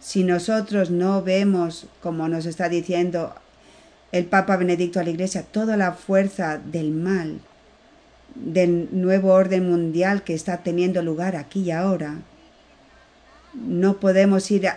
[0.00, 3.34] si nosotros no vemos, como nos está diciendo
[4.12, 7.40] el Papa Benedicto a la Iglesia, toda la fuerza del mal,
[8.34, 12.18] del nuevo orden mundial que está teniendo lugar aquí y ahora,
[13.54, 14.68] no podemos ir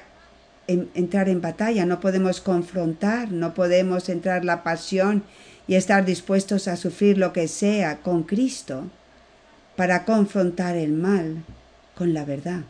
[0.69, 5.23] entrar en batalla, no podemos confrontar, no podemos entrar la pasión
[5.67, 8.85] y estar dispuestos a sufrir lo que sea con Cristo
[9.75, 11.43] para confrontar el mal
[11.95, 12.61] con la verdad.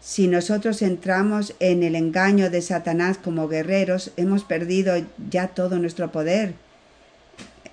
[0.00, 4.94] Si nosotros entramos en el engaño de Satanás como guerreros, hemos perdido
[5.30, 6.54] ya todo nuestro poder.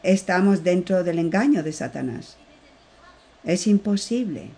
[0.04, 2.38] Estamos dentro del engaño de Satanás.
[3.44, 4.52] Es imposible.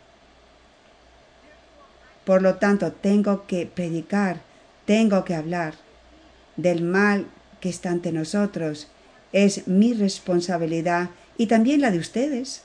[2.26, 4.42] Por lo tanto, tengo que predicar,
[4.86, 5.74] tengo que hablar
[6.56, 7.26] del mal
[7.60, 8.88] que está ante nosotros.
[9.34, 12.64] Es mi responsabilidad y también la de ustedes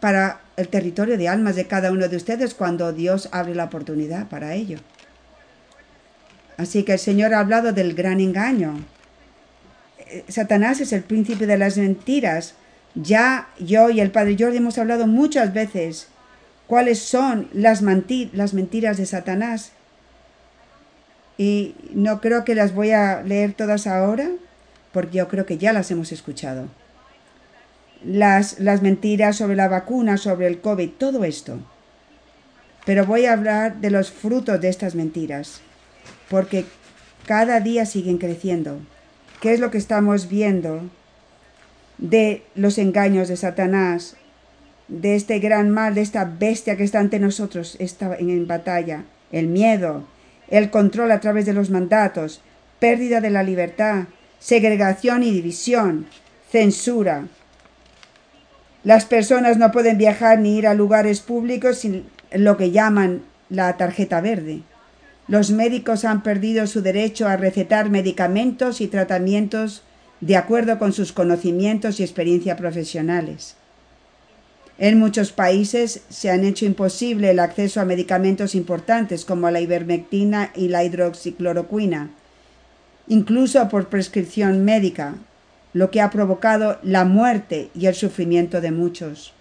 [0.00, 4.28] para el territorio de almas de cada uno de ustedes cuando Dios abre la oportunidad
[4.28, 4.78] para ello.
[6.56, 8.74] Así que el Señor ha hablado del gran engaño.
[9.98, 12.54] Eh, Satanás es el príncipe de las mentiras.
[12.94, 16.08] Ya yo y el Padre Jordi hemos hablado muchas veces
[16.72, 19.72] cuáles son las, mentiras de Satanás.
[21.36, 24.30] Y no creo que las voy a leer todas ahora,
[24.90, 26.68] porque yo creo que ya las hemos escuchado
[28.02, 31.58] las, las mentiras sobre la vacuna, sobre el COVID, todo esto.
[32.86, 35.60] Pero voy a hablar de los frutos de estas mentiras,
[36.30, 36.64] porque
[37.26, 38.78] cada día siguen creciendo.
[39.42, 40.88] ¿Qué es lo que estamos viendo
[41.98, 44.16] de los engaños de Satanás,
[45.00, 49.04] de este gran mal, de esta bestia que está ante nosotros está en, batalla?
[49.30, 50.04] El miedo,
[50.48, 52.42] el control a través de los mandatos,
[52.78, 54.04] pérdida de la libertad,
[54.38, 56.06] segregación y división,
[56.50, 57.24] censura,
[58.84, 63.76] las personas no pueden viajar ni ir a lugares públicos sin lo que llaman la
[63.76, 64.62] tarjeta verde.
[65.28, 69.84] Los médicos han perdido su derecho a recetar medicamentos y tratamientos
[70.20, 73.56] de acuerdo con sus conocimientos y experiencia profesionales.
[74.78, 80.50] En muchos países se han hecho imposible el acceso a medicamentos importantes como la ivermectina
[80.54, 82.10] y la hidroxicloroquina,
[83.06, 85.14] incluso por prescripción médica,
[85.72, 89.34] lo que ha provocado la muerte y el sufrimiento de muchos.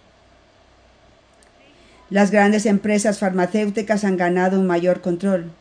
[2.09, 5.51] Las grandes empresas farmacéuticas han ganado un mayor control.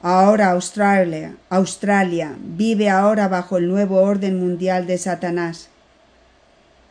[0.00, 5.68] Ahora Australia, Australia vive ahora bajo el nuevo orden mundial de Satanás.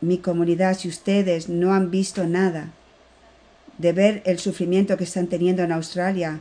[0.04, 2.68] Mi comunidad, si ustedes no han visto nada
[3.78, 6.40] de ver el sufrimiento que están teniendo en Australia,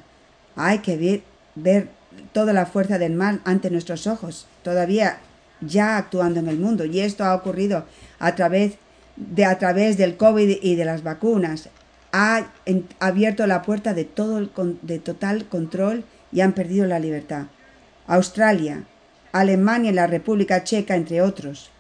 [0.57, 1.21] hay que ver,
[1.55, 1.87] ver
[2.33, 4.47] toda la fuerza del mal ante nuestros ojos.
[4.63, 5.19] Todavía
[5.61, 7.85] ya actuando en el mundo y esto ha ocurrido
[8.19, 8.73] a través
[9.15, 11.69] de a través del COVID y de las vacunas
[12.11, 12.47] ha
[12.99, 14.51] abierto la puerta de todo el,
[14.81, 16.03] de total control
[16.33, 17.45] y han perdido la libertad.
[18.07, 18.83] Australia,
[19.31, 21.71] Alemania y la República Checa, entre otros,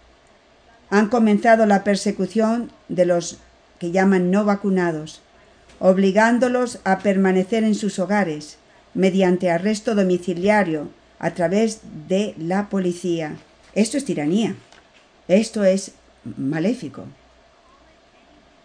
[0.89, 3.39] han comenzado la persecución de los
[3.79, 5.21] que llaman no vacunados,
[5.79, 8.57] obligándolos a permanecer en sus hogares
[8.93, 13.35] mediante arresto domiciliario a través de la policía.
[13.73, 14.55] Esto es tiranía.
[15.27, 15.93] Esto es
[16.37, 17.05] maléfico.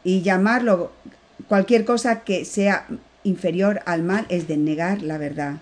[0.04, 0.92] Y llamarlo
[1.48, 2.86] cualquier cosa que sea
[3.24, 5.56] inferior al mal es de negar la verdad.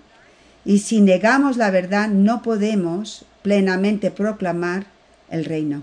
[0.64, 4.86] Y si negamos la verdad no podemos plenamente proclamar
[5.30, 5.82] el reino.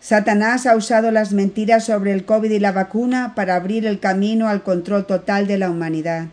[0.00, 4.48] Satanás ha usado las mentiras sobre el COVID y la vacuna para abrir el camino
[4.48, 6.28] al control total de la humanidad.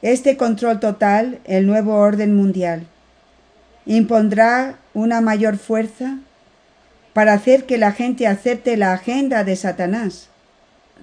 [0.00, 2.86] Este control total, el nuevo orden mundial,
[3.84, 6.16] impondrá una mayor fuerza
[7.12, 10.28] para hacer que la gente acepte la agenda de Satanás,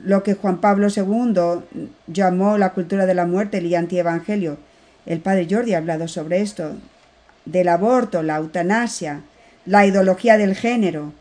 [0.03, 4.57] lo que Juan Pablo II llamó la cultura de la muerte y antievangelio.
[5.05, 6.77] El padre Jordi ha hablado sobre esto,
[7.45, 9.21] del aborto, la eutanasia,
[9.67, 11.13] la ideología del género,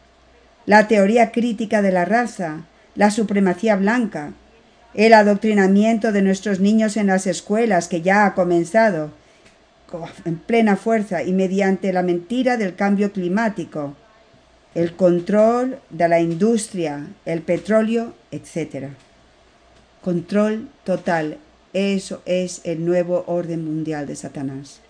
[0.67, 2.63] la teoría crítica de la raza,
[2.95, 4.33] la supremacía blanca,
[4.95, 9.11] el adoctrinamiento de nuestros niños en las escuelas que ya ha comenzado,
[10.25, 13.95] en plena fuerza y mediante la mentira del cambio climático,
[14.75, 18.89] el control de la industria, el petróleo, etc.
[20.03, 21.39] Control total.
[21.73, 24.81] Eso es el nuevo orden mundial de Satanás.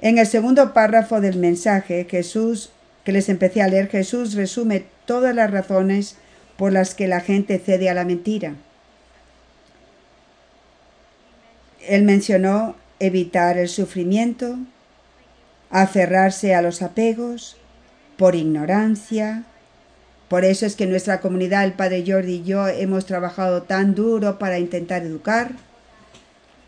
[0.00, 2.70] En el segundo párrafo del mensaje, Jesús,
[3.08, 6.16] que les empecé a leer, Jesús resume todas las razones
[6.58, 8.52] por las que la gente cede a la mentira.
[11.80, 14.58] Él mencionó evitar el sufrimiento,
[15.70, 17.56] aferrarse a los apegos,
[18.18, 19.44] por ignorancia.
[20.28, 24.38] Por eso es que nuestra comunidad, el Padre Jordi y yo, hemos trabajado tan duro
[24.38, 25.52] para intentar educar,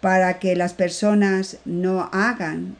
[0.01, 2.79] para que las personas no hagan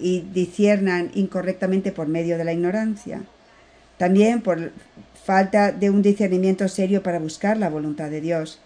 [0.00, 3.22] y disciernan incorrectamente por medio de la ignorancia.
[3.98, 4.72] También por
[5.24, 8.60] falta de un discernimiento serio para buscar la voluntad de Dios.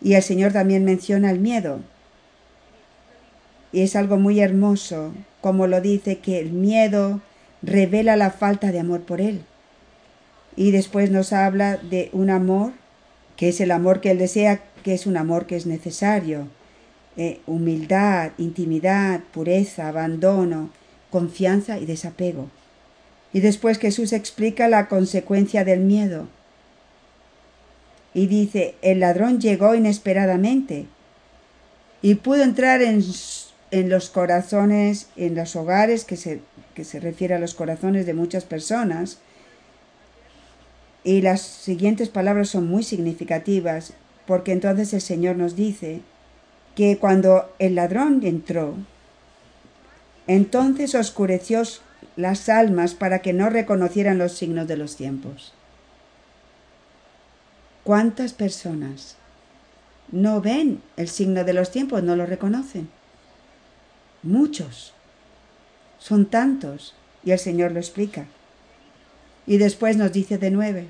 [0.00, 1.80] Y el Señor también menciona el miedo,
[3.70, 5.12] Y es algo muy hermoso,
[5.42, 7.20] como lo dice, que el miedo
[7.60, 9.42] revela la falta de amor por Él.
[10.56, 12.72] Y después nos habla de un amor,
[13.36, 16.48] que es el amor que Él desea, que es un amor que es necesario.
[17.20, 20.70] Eh, humildad, intimidad, pureza, abandono,
[21.10, 22.48] confianza y desapego.
[23.32, 26.28] Y después Jesús explica la consecuencia del miedo.
[28.14, 30.86] Y dice, el ladrón llegó inesperadamente
[32.02, 33.02] y pudo entrar en,
[33.72, 36.40] en los corazones, en los hogares, que se,
[36.74, 39.18] que se refiere a los corazones de muchas personas.
[41.02, 43.94] Y las siguientes palabras son muy significativas,
[44.24, 46.00] porque entonces el Señor nos dice
[46.78, 48.76] que cuando el ladrón entró,
[50.28, 51.64] entonces oscureció
[52.14, 55.52] las almas para que no reconocieran los signos de los tiempos.
[57.82, 59.16] ¿Cuántas personas
[60.12, 62.88] no ven el signo de los tiempos, no lo reconocen?
[64.22, 64.94] Muchos.
[65.98, 66.94] Son tantos.
[67.24, 68.26] Y el Señor lo explica.
[69.48, 70.86] Y después nos dice de nueve,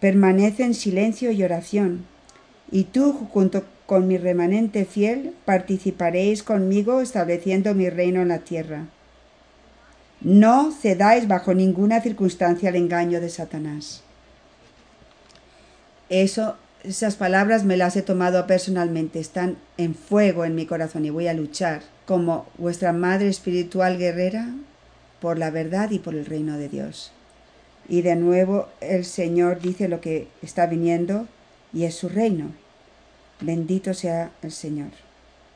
[0.00, 2.06] permanece en silencio y oración,
[2.70, 8.84] y tú junto con mi remanente fiel participaréis conmigo estableciendo mi reino en la tierra.
[10.20, 14.02] No cedáis bajo ninguna circunstancia al engaño de Satanás.
[16.10, 21.10] Eso, esas palabras me las he tomado personalmente, están en fuego en mi corazón y
[21.10, 24.50] voy a luchar como vuestra madre espiritual guerrera
[25.18, 27.10] por la verdad y por el reino de Dios.
[27.88, 31.26] Y de nuevo el Señor dice lo que está viniendo
[31.72, 32.52] y es su reino.
[33.40, 34.90] Bendito sea el Señor,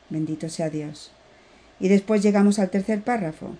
[0.08, 1.10] bendito sea Dios.
[1.80, 3.56] Y después llegamos al tercer párrafo.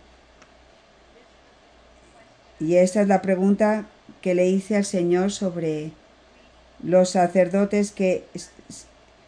[2.60, 3.86] Y esta es la pregunta
[4.20, 5.90] que le hice al Señor sobre
[6.82, 8.24] los sacerdotes que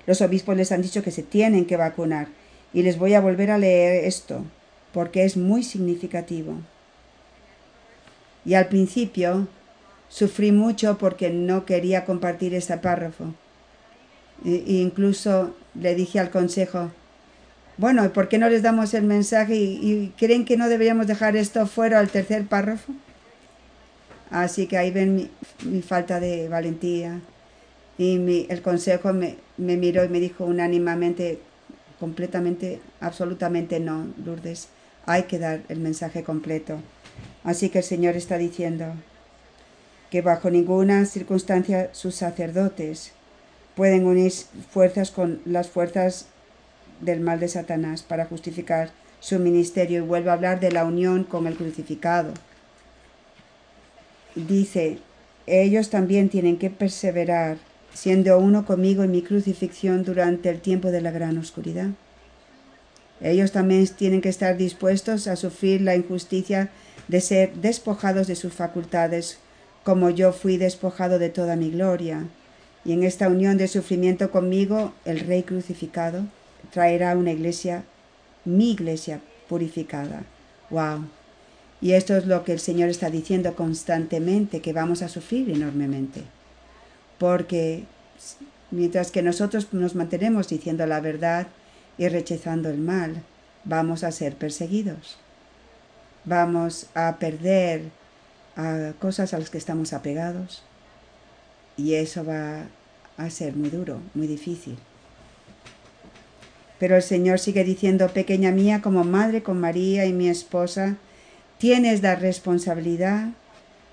[0.07, 2.29] los obispos les han dicho que se tienen que vacunar.
[2.73, 4.45] Y les voy a volver a leer esto,
[4.93, 6.55] porque es muy significativo.
[8.45, 9.49] Y al principio
[10.09, 13.35] sufrí mucho porque no quería compartir este párrafo.
[14.43, 16.91] Incluso le dije al consejo,
[17.76, 21.37] bueno, ¿por qué no les damos el mensaje y, y creen que no deberíamos dejar
[21.37, 22.93] esto fuera al tercer párrafo?
[24.35, 25.30] Así que ahí ven
[25.62, 27.20] mi, falta de valentía.
[27.99, 31.39] Y el consejo me, me, miró y me dijo unánimamente,
[32.01, 34.68] completamente, absolutamente no, Lourdes.
[35.07, 36.78] Hay que dar el mensaje completo.
[37.45, 38.87] Así que el Señor está diciendo
[40.11, 43.12] que bajo ninguna circunstancia sus sacerdotes
[43.77, 44.33] pueden unir
[44.70, 46.27] fuerzas con las fuerzas
[47.01, 51.25] del mal de Satanás para justificar su ministerio y vuelve a hablar de la unión
[51.25, 52.33] con el crucificado
[54.35, 54.99] dice,
[55.47, 57.59] ellos también tienen que perseverar,
[57.93, 61.91] siendo uno conmigo en mi crucifixión durante el tiempo de la gran oscuridad.
[63.20, 66.70] Ellos también tienen que estar dispuestos a sufrir la injusticia
[67.07, 69.39] de ser despojados de sus facultades,
[69.85, 72.25] como yo fui despojado de toda mi gloria.
[72.85, 76.24] Y en esta unión de sufrimiento conmigo, el Rey crucificado
[76.70, 77.85] traerá una iglesia,
[78.45, 80.24] mi iglesia purificada.
[80.70, 81.07] ¡Wow!
[81.80, 86.22] Y esto es lo que el Señor está diciendo constantemente, que vamos a sufrir enormemente.
[87.18, 87.85] Porque
[88.70, 91.47] mientras que nosotros nos mantenemos diciendo la verdad
[91.99, 93.22] y rechazando el mal,
[93.64, 95.18] vamos a ser perseguidos.
[96.24, 97.82] Vamos a perder
[98.99, 100.62] cosas a las que estamos apegados.
[101.77, 102.66] Y eso va
[103.16, 104.77] a ser muy duro, muy difícil.
[106.79, 110.97] Pero el Señor sigue diciendo, pequeña mía, como madre con María y mi esposa,
[111.59, 113.29] Tienes la responsabilidad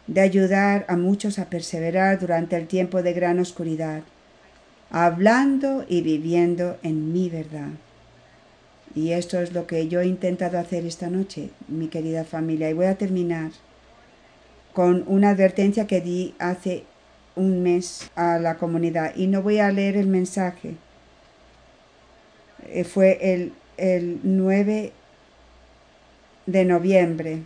[0.07, 4.01] de ayudar a muchos a perseverar durante el tiempo de gran oscuridad,
[4.89, 7.69] hablando y viviendo en mi verdad.
[8.93, 12.69] Y esto es lo que yo he intentado hacer esta noche, mi querida familia.
[12.69, 13.51] Y voy a terminar
[14.73, 16.83] con una advertencia que di hace
[17.35, 19.15] un mes a la comunidad.
[19.15, 20.75] Y no voy a leer el mensaje.
[22.67, 24.91] Eh, fue el, el 9
[26.45, 27.43] de noviembre.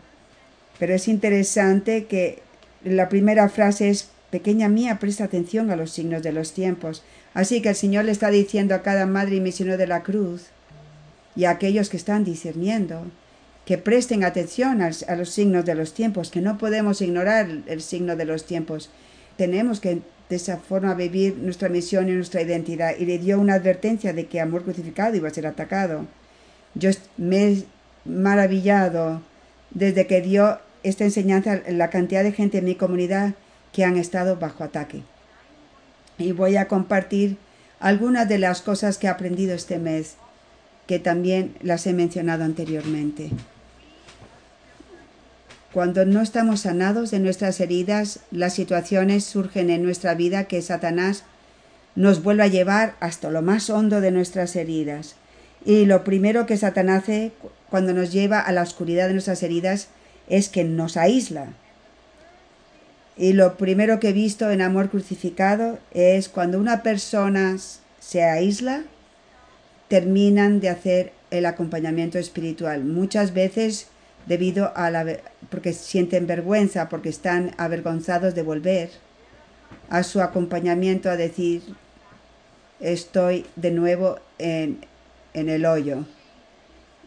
[0.80, 2.42] Pero es interesante que
[2.84, 7.04] la primera frase es, pequeña mía, presta atención a los signos de los tiempos.
[7.34, 10.48] Así que el Señor le está diciendo a cada madre y misionero de la cruz
[11.36, 13.06] y a aquellos que están discerniendo
[13.66, 18.16] que presten atención a, los signos de los tiempos, que no podemos ignorar el signo
[18.16, 18.92] de los tiempos.
[19.38, 22.96] Tenemos que de esa forma vivir nuestra misión y nuestra identidad.
[22.98, 26.06] Y le dio una advertencia de que amor crucificado iba a ser atacado.
[26.74, 27.64] Yo me he
[28.06, 29.22] maravillado
[29.72, 33.34] desde que dio esta enseñanza la cantidad de gente en mi comunidad
[33.72, 35.04] que han estado bajo ataque.
[36.18, 37.38] Y voy a compartir
[37.80, 40.16] algunas de las cosas que he aprendido este mes
[40.88, 43.32] que también las he mencionado anteriormente.
[45.76, 51.26] Cuando no estamos sanados de nuestras heridas, las situaciones surgen en nuestra vida que Satanás
[51.96, 55.18] nos vuelve a llevar hasta lo más hondo de nuestras heridas.
[55.66, 57.34] Y lo primero que Satanás hace
[57.70, 59.90] cuando nos lleva a la oscuridad de nuestras heridas
[60.30, 61.48] es que nos aísla.
[63.18, 67.58] Y lo primero que he visto en amor crucificado es cuando una persona
[68.00, 68.84] se aísla,
[69.90, 72.86] terminan de hacer el acompañamiento espiritual.
[72.86, 73.88] Muchas veces
[74.26, 75.06] debido a la
[75.50, 78.90] porque sienten vergüenza, porque están avergonzados de volver
[79.90, 81.62] a su acompañamiento a decir
[82.80, 84.86] estoy de nuevo en,
[85.34, 86.06] en el hoyo.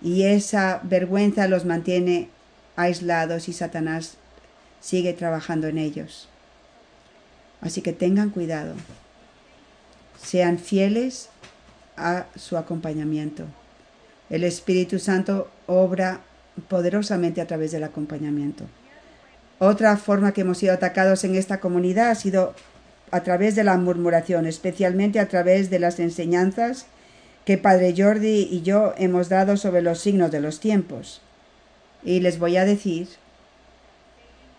[0.01, 2.29] Y esa vergüenza los mantiene
[2.77, 4.17] aislados y Satanás
[4.81, 6.29] sigue trabajando en ellos.
[7.61, 8.75] Así que tengan cuidado.
[10.23, 11.31] Sean fieles
[11.97, 13.45] a su acompañamiento.
[14.31, 16.21] El Espíritu Santo obra
[16.69, 18.65] poderosamente a través del acompañamiento.
[19.59, 22.55] Otra forma que hemos sido atacados en esta comunidad ha sido
[23.11, 26.87] a través de la murmuración, especialmente a través de las enseñanzas
[27.45, 31.23] que Padre Jordi y yo hemos dado sobre los signos de los tiempos.
[32.05, 33.09] Y les voy a decir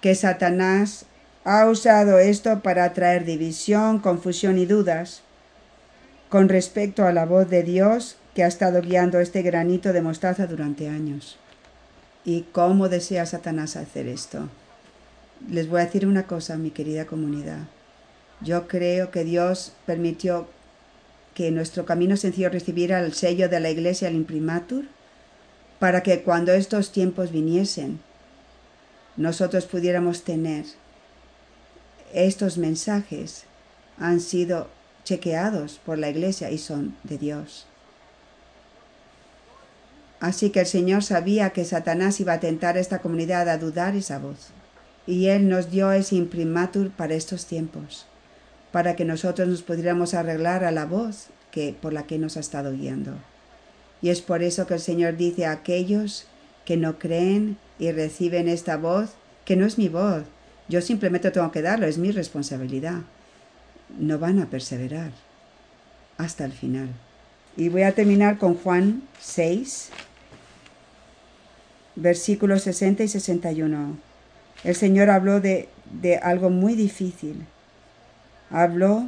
[0.02, 1.06] que Satanás
[1.44, 5.22] ha usado esto para traer división, confusión y dudas
[6.30, 10.48] con respecto a la voz de Dios que ha estado guiando este granito de mostaza
[10.48, 11.38] durante años.
[12.30, 14.50] ¿Y cómo desea Satanás hacer esto?
[15.50, 17.62] Les voy a decir una cosa, mi querida comunidad.
[18.40, 20.48] Yo creo que Dios permitió
[21.34, 24.86] que nuestro camino sencillo recibiera el sello de la iglesia, el imprimatur,
[25.80, 28.00] para que cuando estos tiempos viniesen,
[29.18, 30.66] nosotros pudiéramos tener
[32.14, 33.46] estos mensajes
[33.98, 34.68] han sido
[35.04, 37.66] chequeados por la iglesia y son de Dios.
[40.20, 43.96] Así que el Señor sabía que Satanás iba a tentar a esta comunidad a dudar
[43.96, 44.50] esa voz.
[45.08, 48.06] Y Él nos dio ese imprimatur para estos tiempos,
[48.72, 52.42] para que nosotros nos pudiéramos arreglar a la voz que, por la que nos ha
[52.42, 53.14] estado guiando.
[54.02, 56.26] Y es por eso que el Señor dice a aquellos
[56.66, 59.12] que no creen y reciben esta voz,
[59.46, 60.24] que no es mi voz,
[60.70, 63.02] yo simplemente tengo que darlo, es mi responsabilidad.
[63.98, 65.12] No van a perseverar
[66.18, 66.90] hasta el final.
[67.58, 69.90] Y voy a terminar con Juan 6,
[72.00, 73.98] versículos 60 y 61.
[74.64, 75.70] El Señor habló de,
[76.02, 77.46] de algo muy difícil.
[78.50, 79.08] Habló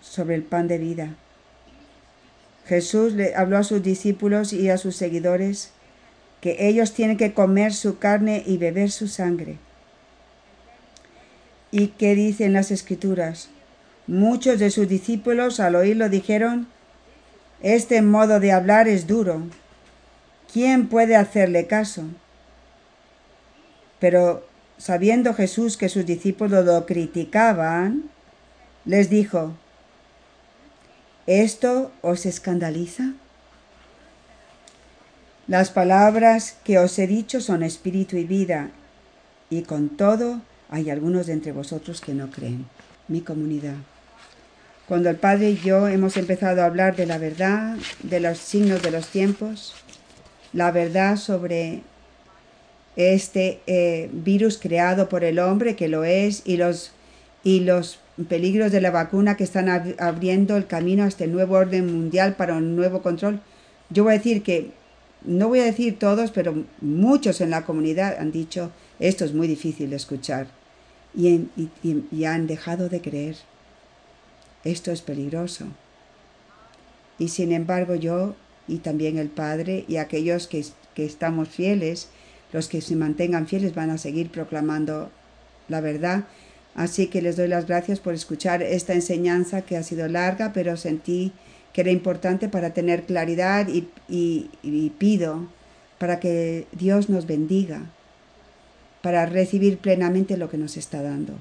[0.00, 1.14] sobre el pan de vida.
[2.66, 5.70] Jesús le habló a sus discípulos y a sus seguidores
[6.40, 9.58] que ellos tienen que comer su carne y beber su sangre.
[11.70, 13.50] ¿Y qué dicen las escrituras?
[14.06, 16.68] Muchos de sus discípulos al oírlo dijeron,
[17.62, 19.42] este modo de hablar es duro.
[20.56, 22.04] ¿Quién puede hacerle caso?
[24.00, 24.48] Pero
[24.78, 28.04] sabiendo Jesús que sus discípulos lo criticaban,
[28.86, 29.52] les dijo,
[31.26, 33.12] ¿esto os escandaliza?
[35.46, 38.70] Las palabras que os he dicho son espíritu y vida,
[39.50, 40.40] y con todo
[40.70, 42.64] hay algunos de entre vosotros que no creen.
[43.08, 43.76] Mi comunidad.
[44.88, 48.80] Cuando el Padre y yo hemos empezado a hablar de la verdad, de los signos
[48.80, 49.74] de los tiempos,
[50.52, 51.82] la verdad sobre
[52.96, 56.92] este eh, virus creado por el hombre, que lo es, y los,
[57.44, 59.68] y los peligros de la vacuna que están
[59.98, 63.40] abriendo el camino a este nuevo orden mundial para un nuevo control.
[63.90, 64.70] Yo voy a decir que,
[65.22, 69.46] no voy a decir todos, pero muchos en la comunidad han dicho, esto es muy
[69.46, 70.46] difícil de escuchar,
[71.14, 71.48] y,
[71.82, 73.36] y han dejado de creer.
[74.64, 75.66] Esto es peligroso.
[77.18, 78.34] Y sin embargo yo
[78.68, 80.64] y también el Padre y aquellos que,
[80.94, 82.08] que estamos fieles,
[82.52, 85.10] los que se mantengan fieles van a seguir proclamando
[85.68, 86.24] la verdad.
[86.74, 90.76] Así que les doy las gracias por escuchar esta enseñanza que ha sido larga, pero
[90.76, 91.32] sentí
[91.72, 95.46] que era importante para tener claridad y, y, pido
[95.98, 97.82] para que Dios nos bendiga,
[99.02, 101.34] para recibir plenamente lo que nos está dando.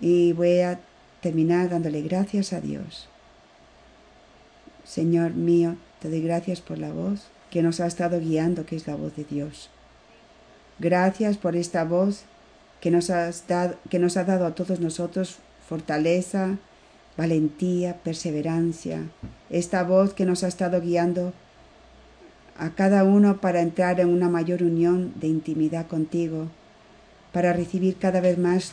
[0.00, 0.80] Y voy a
[1.22, 3.08] terminar dándole gracias a Dios.
[4.84, 8.88] Señor mío, te doy gracias por la voz que nos ha estado guiando, que es
[8.88, 9.70] la voz de Dios.
[10.80, 12.24] Gracias por esta voz
[12.80, 15.36] que nos, dado, que nos ha dado a todos nosotros
[15.68, 16.58] fortaleza,
[17.16, 19.02] valentía, perseverancia.
[19.48, 21.32] Esta voz que nos ha estado guiando
[22.58, 26.48] a cada uno para entrar en una mayor unión de intimidad contigo,
[27.32, 28.72] para recibir cada vez más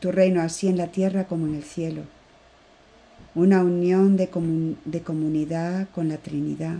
[0.00, 2.15] tu reino así en la tierra como en el cielo.
[3.36, 6.78] Una unión de, comunidad con la Trinidad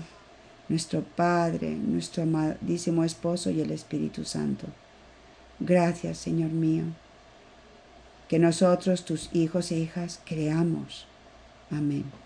[0.71, 4.67] nuestro Padre, nuestro amadísimo Esposo y el Espíritu Santo.
[5.61, 6.85] Gracias, Señor mío,
[8.27, 11.07] que nosotros, tus hijos e hijas, creamos.
[11.71, 12.26] Amén.